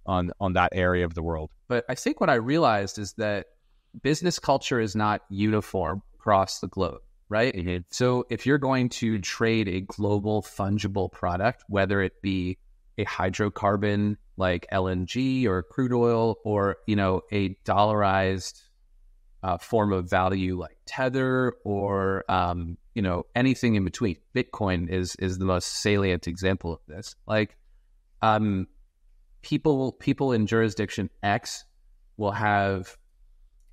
on 0.07 0.31
on 0.41 0.53
that 0.53 0.71
area 0.73 1.05
of 1.05 1.15
the 1.15 1.23
world. 1.23 1.51
But 1.67 1.85
I 1.89 1.97
think 1.97 2.21
what 2.21 2.31
I 2.31 2.35
realized 2.35 2.99
is 2.99 3.13
that 3.15 3.47
business 4.03 4.39
culture 4.39 4.81
is 4.81 4.95
not 4.95 5.23
uniform 5.29 6.03
across 6.15 6.61
the 6.61 6.69
globe, 6.69 7.01
right? 7.29 7.85
So 7.91 8.27
if 8.31 8.47
you're 8.47 8.59
going 8.59 8.89
to 8.91 9.19
trade 9.19 9.69
a 9.69 9.81
global 9.81 10.43
fungible 10.43 11.11
product, 11.11 11.65
whether 11.69 12.03
it 12.03 12.21
be 12.23 12.59
a 12.99 13.05
hydrocarbon 13.05 14.17
like 14.37 14.67
LNG 14.73 15.47
or 15.47 15.63
crude 15.63 15.93
oil, 15.93 16.39
or 16.45 16.79
you 16.87 16.97
know 16.97 17.23
a 17.33 17.51
dollarized 17.65 18.63
uh, 19.43 19.59
form 19.59 19.93
of 19.93 20.11
value 20.11 20.59
like 20.59 20.77
Tether, 20.87 21.55
or 21.65 22.25
um, 22.29 22.77
you 22.95 23.03
know 23.03 23.27
anything 23.35 23.75
in 23.75 23.85
between, 23.85 24.17
Bitcoin 24.35 24.89
is 24.91 25.17
is 25.17 25.39
the 25.39 25.45
most 25.45 25.67
salient 25.67 26.27
example 26.27 26.73
of 26.73 26.81
this. 26.87 27.15
Like, 27.27 27.57
um, 28.23 28.67
people 29.43 29.93
people 29.93 30.33
in 30.33 30.47
jurisdiction 30.47 31.11
X 31.23 31.65
will 32.17 32.33
have 32.33 32.97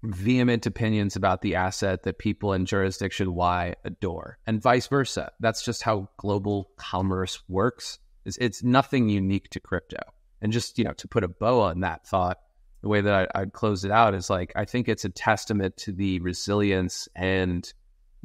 vehement 0.05 0.65
opinions 0.65 1.15
about 1.15 1.41
the 1.41 1.55
asset 1.55 2.03
that 2.03 2.19
people 2.19 2.53
in 2.53 2.65
jurisdiction 2.65 3.33
Y 3.33 3.75
adore, 3.83 4.37
and 4.45 4.61
vice 4.61 4.87
versa. 4.87 5.31
That's 5.39 5.63
just 5.63 5.83
how 5.83 6.09
global 6.17 6.69
commerce 6.77 7.41
works. 7.47 7.99
It's, 8.25 8.37
it's 8.37 8.63
nothing 8.63 9.09
unique 9.09 9.49
to 9.51 9.59
crypto. 9.59 9.99
And 10.41 10.51
just 10.51 10.77
you 10.77 10.83
know, 10.83 10.93
to 10.93 11.07
put 11.07 11.23
a 11.23 11.27
bow 11.27 11.61
on 11.61 11.81
that 11.81 12.05
thought, 12.05 12.39
the 12.81 12.89
way 12.89 13.01
that 13.01 13.31
I, 13.35 13.41
I'd 13.41 13.53
close 13.53 13.83
it 13.83 13.91
out 13.91 14.13
is 14.13 14.29
like 14.29 14.51
I 14.55 14.65
think 14.65 14.87
it's 14.87 15.05
a 15.05 15.09
testament 15.09 15.77
to 15.77 15.91
the 15.91 16.19
resilience 16.19 17.07
and 17.15 17.71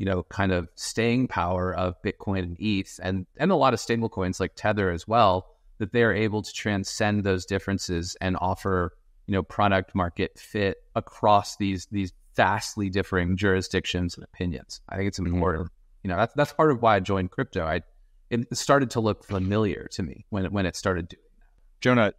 you 0.00 0.06
know, 0.06 0.22
kind 0.30 0.50
of 0.50 0.66
staying 0.76 1.28
power 1.28 1.74
of 1.74 2.00
Bitcoin 2.02 2.38
and 2.38 2.56
ETH, 2.58 2.98
and 3.02 3.26
and 3.36 3.52
a 3.52 3.56
lot 3.56 3.74
of 3.74 3.80
stable 3.80 4.08
coins 4.08 4.40
like 4.40 4.52
Tether 4.56 4.90
as 4.90 5.06
well, 5.06 5.56
that 5.78 5.92
they 5.92 6.02
are 6.02 6.12
able 6.12 6.40
to 6.40 6.52
transcend 6.54 7.22
those 7.22 7.44
differences 7.44 8.16
and 8.18 8.34
offer 8.40 8.94
you 9.30 9.36
know 9.36 9.44
product 9.44 9.94
market 9.94 10.36
fit 10.36 10.78
across 10.96 11.56
these 11.56 11.86
these 11.92 12.12
vastly 12.34 12.90
differing 12.90 13.36
jurisdictions 13.36 14.16
and 14.16 14.24
opinions. 14.24 14.80
I 14.88 14.96
think 14.96 15.06
it's 15.06 15.20
mm-hmm. 15.20 15.32
important. 15.32 15.68
You 16.02 16.10
know, 16.10 16.16
that's 16.16 16.34
that's 16.34 16.52
part 16.52 16.72
of 16.72 16.82
why 16.82 16.96
I 16.96 17.00
joined 17.00 17.30
crypto. 17.30 17.64
I 17.64 17.82
it 18.28 18.56
started 18.56 18.90
to 18.90 19.00
look 19.00 19.24
familiar 19.24 19.86
to 19.92 20.02
me 20.02 20.26
when 20.30 20.46
it, 20.46 20.52
when 20.52 20.66
it 20.66 20.74
started 20.74 21.10
doing 21.10 21.22
that. 21.38 21.46
Jonah, 21.80 22.12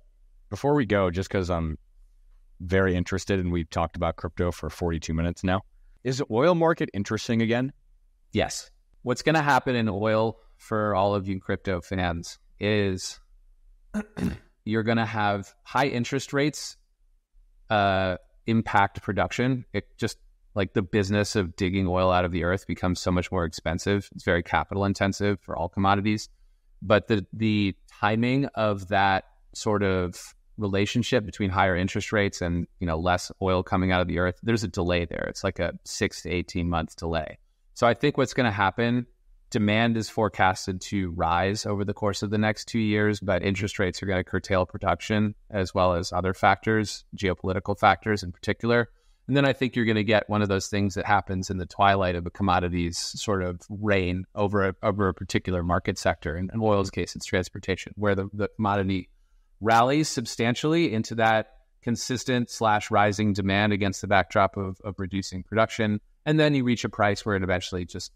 before 0.49 0.73
we 0.73 0.85
go, 0.85 1.11
just 1.11 1.27
because 1.27 1.49
I'm 1.49 1.77
very 2.61 2.95
interested 2.95 3.41
and 3.41 3.51
we've 3.51 3.69
talked 3.69 3.97
about 3.97 4.15
crypto 4.15 4.53
for 4.53 4.69
42 4.69 5.13
minutes 5.13 5.43
now, 5.43 5.63
is 6.05 6.19
the 6.19 6.25
oil 6.31 6.55
market 6.55 6.89
interesting 6.93 7.41
again? 7.41 7.73
Yes. 8.31 8.71
What's 9.01 9.21
going 9.21 9.35
to 9.35 9.41
happen 9.41 9.75
in 9.75 9.89
oil 9.89 10.37
for 10.55 10.95
all 10.95 11.13
of 11.13 11.27
you 11.27 11.41
crypto 11.41 11.81
fans 11.81 12.39
is 12.57 13.19
you're 14.63 14.83
going 14.83 14.97
to 14.97 15.05
have 15.05 15.53
high 15.63 15.87
interest 15.87 16.31
rates 16.31 16.77
uh, 17.71 18.17
impact 18.45 19.01
production. 19.01 19.65
It 19.73 19.87
just 19.97 20.17
like 20.53 20.73
the 20.73 20.81
business 20.81 21.35
of 21.35 21.55
digging 21.55 21.87
oil 21.87 22.11
out 22.11 22.25
of 22.25 22.31
the 22.31 22.43
earth 22.43 22.67
becomes 22.67 22.99
so 22.99 23.11
much 23.11 23.31
more 23.31 23.45
expensive. 23.45 24.09
It's 24.13 24.25
very 24.25 24.43
capital 24.43 24.83
intensive 24.85 25.39
for 25.39 25.55
all 25.55 25.69
commodities. 25.69 26.29
But 26.81 27.07
the 27.07 27.25
the 27.33 27.75
timing 27.99 28.45
of 28.55 28.89
that 28.89 29.25
sort 29.53 29.83
of 29.83 30.35
relationship 30.57 31.25
between 31.25 31.49
higher 31.49 31.75
interest 31.75 32.11
rates 32.11 32.41
and 32.41 32.67
you 32.79 32.87
know 32.87 32.99
less 32.99 33.31
oil 33.41 33.63
coming 33.63 33.91
out 33.91 34.01
of 34.01 34.07
the 34.07 34.19
earth, 34.19 34.39
there's 34.43 34.63
a 34.63 34.67
delay 34.67 35.05
there. 35.05 35.25
It's 35.29 35.43
like 35.43 35.59
a 35.59 35.73
six 35.85 36.23
to 36.23 36.29
eighteen 36.29 36.69
month 36.69 36.97
delay. 36.97 37.37
So 37.73 37.87
I 37.87 37.93
think 37.93 38.17
what's 38.17 38.33
going 38.33 38.45
to 38.45 38.51
happen, 38.51 39.07
demand 39.51 39.97
is 39.97 40.09
forecasted 40.09 40.81
to 40.81 41.11
rise 41.11 41.65
over 41.65 41.85
the 41.85 41.93
course 41.93 42.23
of 42.23 42.31
the 42.31 42.37
next 42.37 42.65
two 42.65 42.79
years, 42.79 43.19
but 43.19 43.43
interest 43.43 43.77
rates 43.77 44.01
are 44.01 44.07
going 44.07 44.19
to 44.19 44.23
curtail 44.23 44.65
production 44.65 45.35
as 45.49 45.75
well 45.75 45.93
as 45.93 46.11
other 46.11 46.33
factors, 46.33 47.05
geopolitical 47.15 47.77
factors 47.77 48.23
in 48.23 48.31
particular. 48.31 48.89
And 49.27 49.37
then 49.37 49.45
I 49.45 49.53
think 49.53 49.75
you're 49.75 49.85
going 49.85 49.95
to 49.95 50.03
get 50.03 50.29
one 50.29 50.41
of 50.41 50.49
those 50.49 50.67
things 50.67 50.95
that 50.95 51.05
happens 51.05 51.49
in 51.49 51.57
the 51.57 51.65
twilight 51.65 52.15
of 52.15 52.25
a 52.25 52.31
commodities 52.31 52.97
sort 52.97 53.43
of 53.43 53.61
reign 53.69 54.25
over 54.33 54.69
a, 54.69 54.75
over 54.81 55.07
a 55.07 55.13
particular 55.13 55.63
market 55.63 55.97
sector. 55.97 56.35
In, 56.35 56.49
in 56.53 56.61
oil's 56.61 56.89
case, 56.89 57.15
it's 57.15 57.25
transportation, 57.25 57.93
where 57.95 58.15
the, 58.15 58.29
the 58.33 58.49
commodity 58.55 59.09
rallies 59.59 60.09
substantially 60.09 60.91
into 60.91 61.15
that 61.15 61.51
consistent 61.81 62.49
slash 62.49 62.89
rising 62.89 63.33
demand 63.33 63.73
against 63.73 64.01
the 64.01 64.07
backdrop 64.07 64.57
of, 64.57 64.79
of 64.83 64.95
reducing 64.97 65.43
production. 65.43 65.99
And 66.25 66.39
then 66.39 66.53
you 66.53 66.63
reach 66.63 66.83
a 66.83 66.89
price 66.89 67.25
where 67.25 67.35
it 67.35 67.43
eventually 67.43 67.85
just, 67.85 68.11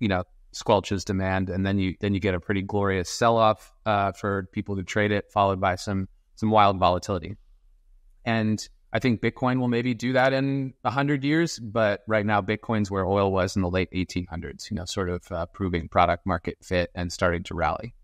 you 0.00 0.08
know, 0.08 0.24
squelches 0.52 1.04
demand. 1.04 1.50
And 1.50 1.64
then 1.66 1.78
you 1.78 1.94
then 2.00 2.14
you 2.14 2.20
get 2.20 2.34
a 2.34 2.40
pretty 2.40 2.62
glorious 2.62 3.08
sell 3.08 3.36
off 3.36 3.72
uh, 3.86 4.12
for 4.12 4.48
people 4.52 4.74
who 4.74 4.82
trade 4.82 5.12
it, 5.12 5.30
followed 5.32 5.60
by 5.60 5.76
some 5.76 6.08
some 6.36 6.50
wild 6.50 6.78
volatility. 6.78 7.36
And 8.24 8.66
I 8.92 8.98
think 8.98 9.22
Bitcoin 9.22 9.58
will 9.58 9.68
maybe 9.68 9.94
do 9.94 10.12
that 10.12 10.34
in 10.34 10.74
100 10.82 11.24
years, 11.24 11.58
but 11.58 12.02
right 12.06 12.26
now 12.26 12.42
Bitcoin's 12.42 12.90
where 12.90 13.06
oil 13.06 13.32
was 13.32 13.56
in 13.56 13.62
the 13.62 13.70
late 13.70 13.90
1800s, 13.92 14.70
you 14.70 14.76
know, 14.76 14.84
sort 14.84 15.08
of 15.08 15.32
uh, 15.32 15.46
proving 15.46 15.88
product 15.88 16.26
market 16.26 16.58
fit 16.62 16.90
and 16.94 17.10
starting 17.10 17.42
to 17.44 17.54
rally. 17.54 17.94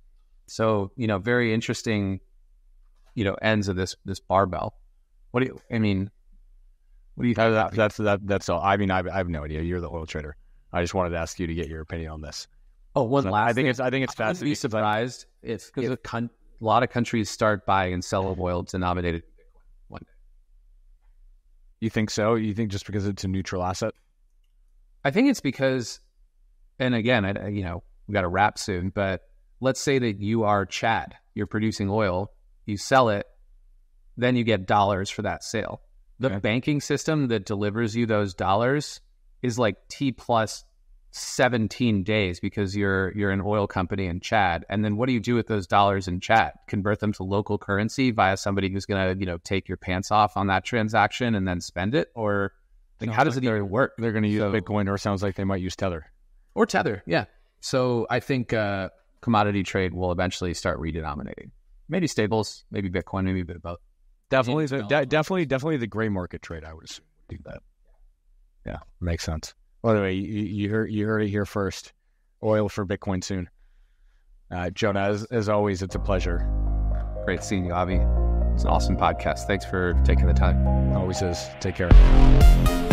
So, 0.46 0.92
you 0.96 1.06
know, 1.06 1.18
very 1.18 1.52
interesting, 1.52 2.20
you 3.14 3.24
know, 3.24 3.36
ends 3.42 3.68
of 3.68 3.76
this 3.76 3.96
this 4.06 4.18
barbell. 4.18 4.74
What 5.30 5.40
do 5.40 5.46
you, 5.46 5.60
I 5.70 5.78
mean, 5.78 6.10
what 7.16 7.22
do 7.22 7.28
you 7.28 7.34
think? 7.34 7.52
That, 7.52 7.72
that's, 7.74 7.96
that, 7.98 8.26
that's 8.26 8.48
all. 8.48 8.62
I 8.62 8.78
mean, 8.78 8.90
I, 8.90 9.00
I 9.00 9.18
have 9.18 9.28
no 9.28 9.44
idea. 9.44 9.60
You're 9.60 9.80
the 9.80 9.90
oil 9.90 10.06
trader. 10.06 10.36
I 10.72 10.82
just 10.82 10.94
wanted 10.94 11.10
to 11.10 11.16
ask 11.16 11.38
you 11.38 11.46
to 11.46 11.54
get 11.54 11.68
your 11.68 11.80
opinion 11.80 12.10
on 12.10 12.20
this. 12.20 12.46
Oh, 12.94 13.04
one 13.04 13.22
so 13.22 13.30
last. 13.30 13.44
I 13.44 13.52
think 13.52 13.56
thing. 13.56 13.66
it's. 13.66 13.80
I 13.80 13.90
think 13.90 14.04
it's 14.04 14.14
fascinating. 14.14 14.50
Be 14.50 14.54
surprised 14.54 15.26
if 15.42 15.72
because 15.72 15.90
a, 15.90 15.96
con- 15.96 16.30
a 16.60 16.64
lot 16.64 16.82
of 16.82 16.90
countries 16.90 17.30
start 17.30 17.64
buying 17.66 17.94
and 17.94 18.04
selling 18.04 18.36
oil 18.38 18.62
denominated 18.62 19.22
one 19.88 20.00
day. 20.00 20.12
you 21.80 21.90
think 21.90 22.10
so? 22.10 22.34
You 22.34 22.54
think 22.54 22.70
just 22.70 22.86
because 22.86 23.06
it's 23.06 23.24
a 23.24 23.28
neutral 23.28 23.62
asset? 23.62 23.94
I 25.04 25.10
think 25.10 25.30
it's 25.30 25.40
because, 25.40 26.00
and 26.78 26.94
again, 26.94 27.24
I, 27.24 27.48
you 27.48 27.62
know, 27.62 27.82
we 28.06 28.14
got 28.14 28.22
to 28.22 28.28
wrap 28.28 28.58
soon, 28.58 28.90
but 28.90 29.22
let's 29.60 29.80
say 29.80 29.98
that 29.98 30.20
you 30.20 30.44
are 30.44 30.66
Chad, 30.66 31.14
you're 31.34 31.46
producing 31.46 31.88
oil, 31.88 32.32
you 32.66 32.76
sell 32.76 33.08
it, 33.08 33.26
then 34.16 34.34
you 34.34 34.44
get 34.44 34.66
dollars 34.66 35.08
for 35.08 35.22
that 35.22 35.44
sale. 35.44 35.82
The 36.18 36.28
okay. 36.28 36.38
banking 36.38 36.80
system 36.80 37.28
that 37.28 37.46
delivers 37.46 37.94
you 37.94 38.06
those 38.06 38.34
dollars 38.34 39.00
is 39.42 39.58
like 39.58 39.76
T 39.88 40.12
plus 40.12 40.64
17 41.10 42.04
days 42.04 42.38
because 42.38 42.76
you're 42.76 43.12
you're 43.16 43.30
an 43.30 43.40
oil 43.44 43.66
company 43.66 44.06
in 44.06 44.20
Chad. 44.20 44.64
And 44.68 44.84
then 44.84 44.96
what 44.96 45.06
do 45.06 45.12
you 45.12 45.20
do 45.20 45.34
with 45.34 45.46
those 45.46 45.66
dollars 45.66 46.08
in 46.08 46.20
Chad? 46.20 46.52
Convert 46.66 47.00
them 47.00 47.12
to 47.14 47.22
local 47.22 47.58
currency 47.58 48.10
via 48.10 48.36
somebody 48.36 48.70
who's 48.70 48.86
going 48.86 49.14
to, 49.14 49.18
you 49.18 49.26
know, 49.26 49.38
take 49.38 49.68
your 49.68 49.76
pants 49.76 50.10
off 50.10 50.36
on 50.36 50.48
that 50.48 50.64
transaction 50.64 51.34
and 51.34 51.46
then 51.46 51.60
spend 51.60 51.94
it 51.94 52.08
or 52.14 52.52
like, 53.00 53.10
how 53.10 53.24
does 53.24 53.36
like 53.36 53.44
it 53.44 53.48
even 53.48 53.68
work? 53.68 53.94
They're 53.98 54.12
going 54.12 54.24
to 54.24 54.28
use 54.28 54.40
so, 54.40 54.52
Bitcoin 54.52 54.88
or 54.88 54.98
sounds 54.98 55.22
like 55.22 55.36
they 55.36 55.44
might 55.44 55.60
use 55.60 55.76
Tether. 55.76 56.10
Or 56.54 56.66
Tether, 56.66 57.02
yeah. 57.06 57.26
So 57.60 58.06
I 58.10 58.20
think 58.20 58.52
uh, 58.52 58.90
commodity 59.20 59.62
trade 59.62 59.94
will 59.94 60.12
eventually 60.12 60.54
start 60.54 60.80
redenominating. 60.80 61.50
Maybe 61.88 62.06
stables, 62.06 62.64
maybe 62.70 62.90
Bitcoin, 62.90 63.24
maybe 63.24 63.40
a 63.40 63.44
bit 63.44 63.56
of 63.56 63.62
both. 63.62 63.78
Definitely, 64.30 64.66
the, 64.66 64.82
de- 64.82 65.06
definitely, 65.06 65.46
definitely 65.46 65.78
the 65.78 65.86
gray 65.86 66.08
market 66.08 66.42
trade. 66.42 66.64
I 66.64 66.74
would 66.74 66.84
assume 66.84 67.04
do 67.28 67.38
that. 67.44 67.62
Yeah, 68.66 68.78
makes 69.00 69.24
sense. 69.24 69.54
By 69.82 69.94
the 69.94 70.00
way, 70.00 70.12
you, 70.14 70.42
you 70.42 70.70
heard 70.70 70.90
you 70.90 71.06
heard 71.06 71.22
it 71.22 71.28
here 71.28 71.44
first. 71.46 71.92
Oil 72.42 72.68
for 72.68 72.86
Bitcoin 72.86 73.22
soon. 73.22 73.48
Uh, 74.50 74.70
Jonah, 74.70 75.00
as, 75.00 75.24
as 75.24 75.48
always, 75.48 75.82
it's 75.82 75.94
a 75.94 75.98
pleasure. 75.98 76.48
Great 77.24 77.42
seeing 77.42 77.64
you, 77.66 77.72
Avi. 77.72 77.96
It's 78.54 78.64
an 78.64 78.70
awesome 78.70 78.96
podcast. 78.96 79.46
Thanks 79.46 79.64
for 79.64 79.94
taking 80.04 80.26
the 80.26 80.34
time. 80.34 80.96
Always 80.96 81.20
is. 81.22 81.46
Take 81.60 81.76
care. 81.76 82.87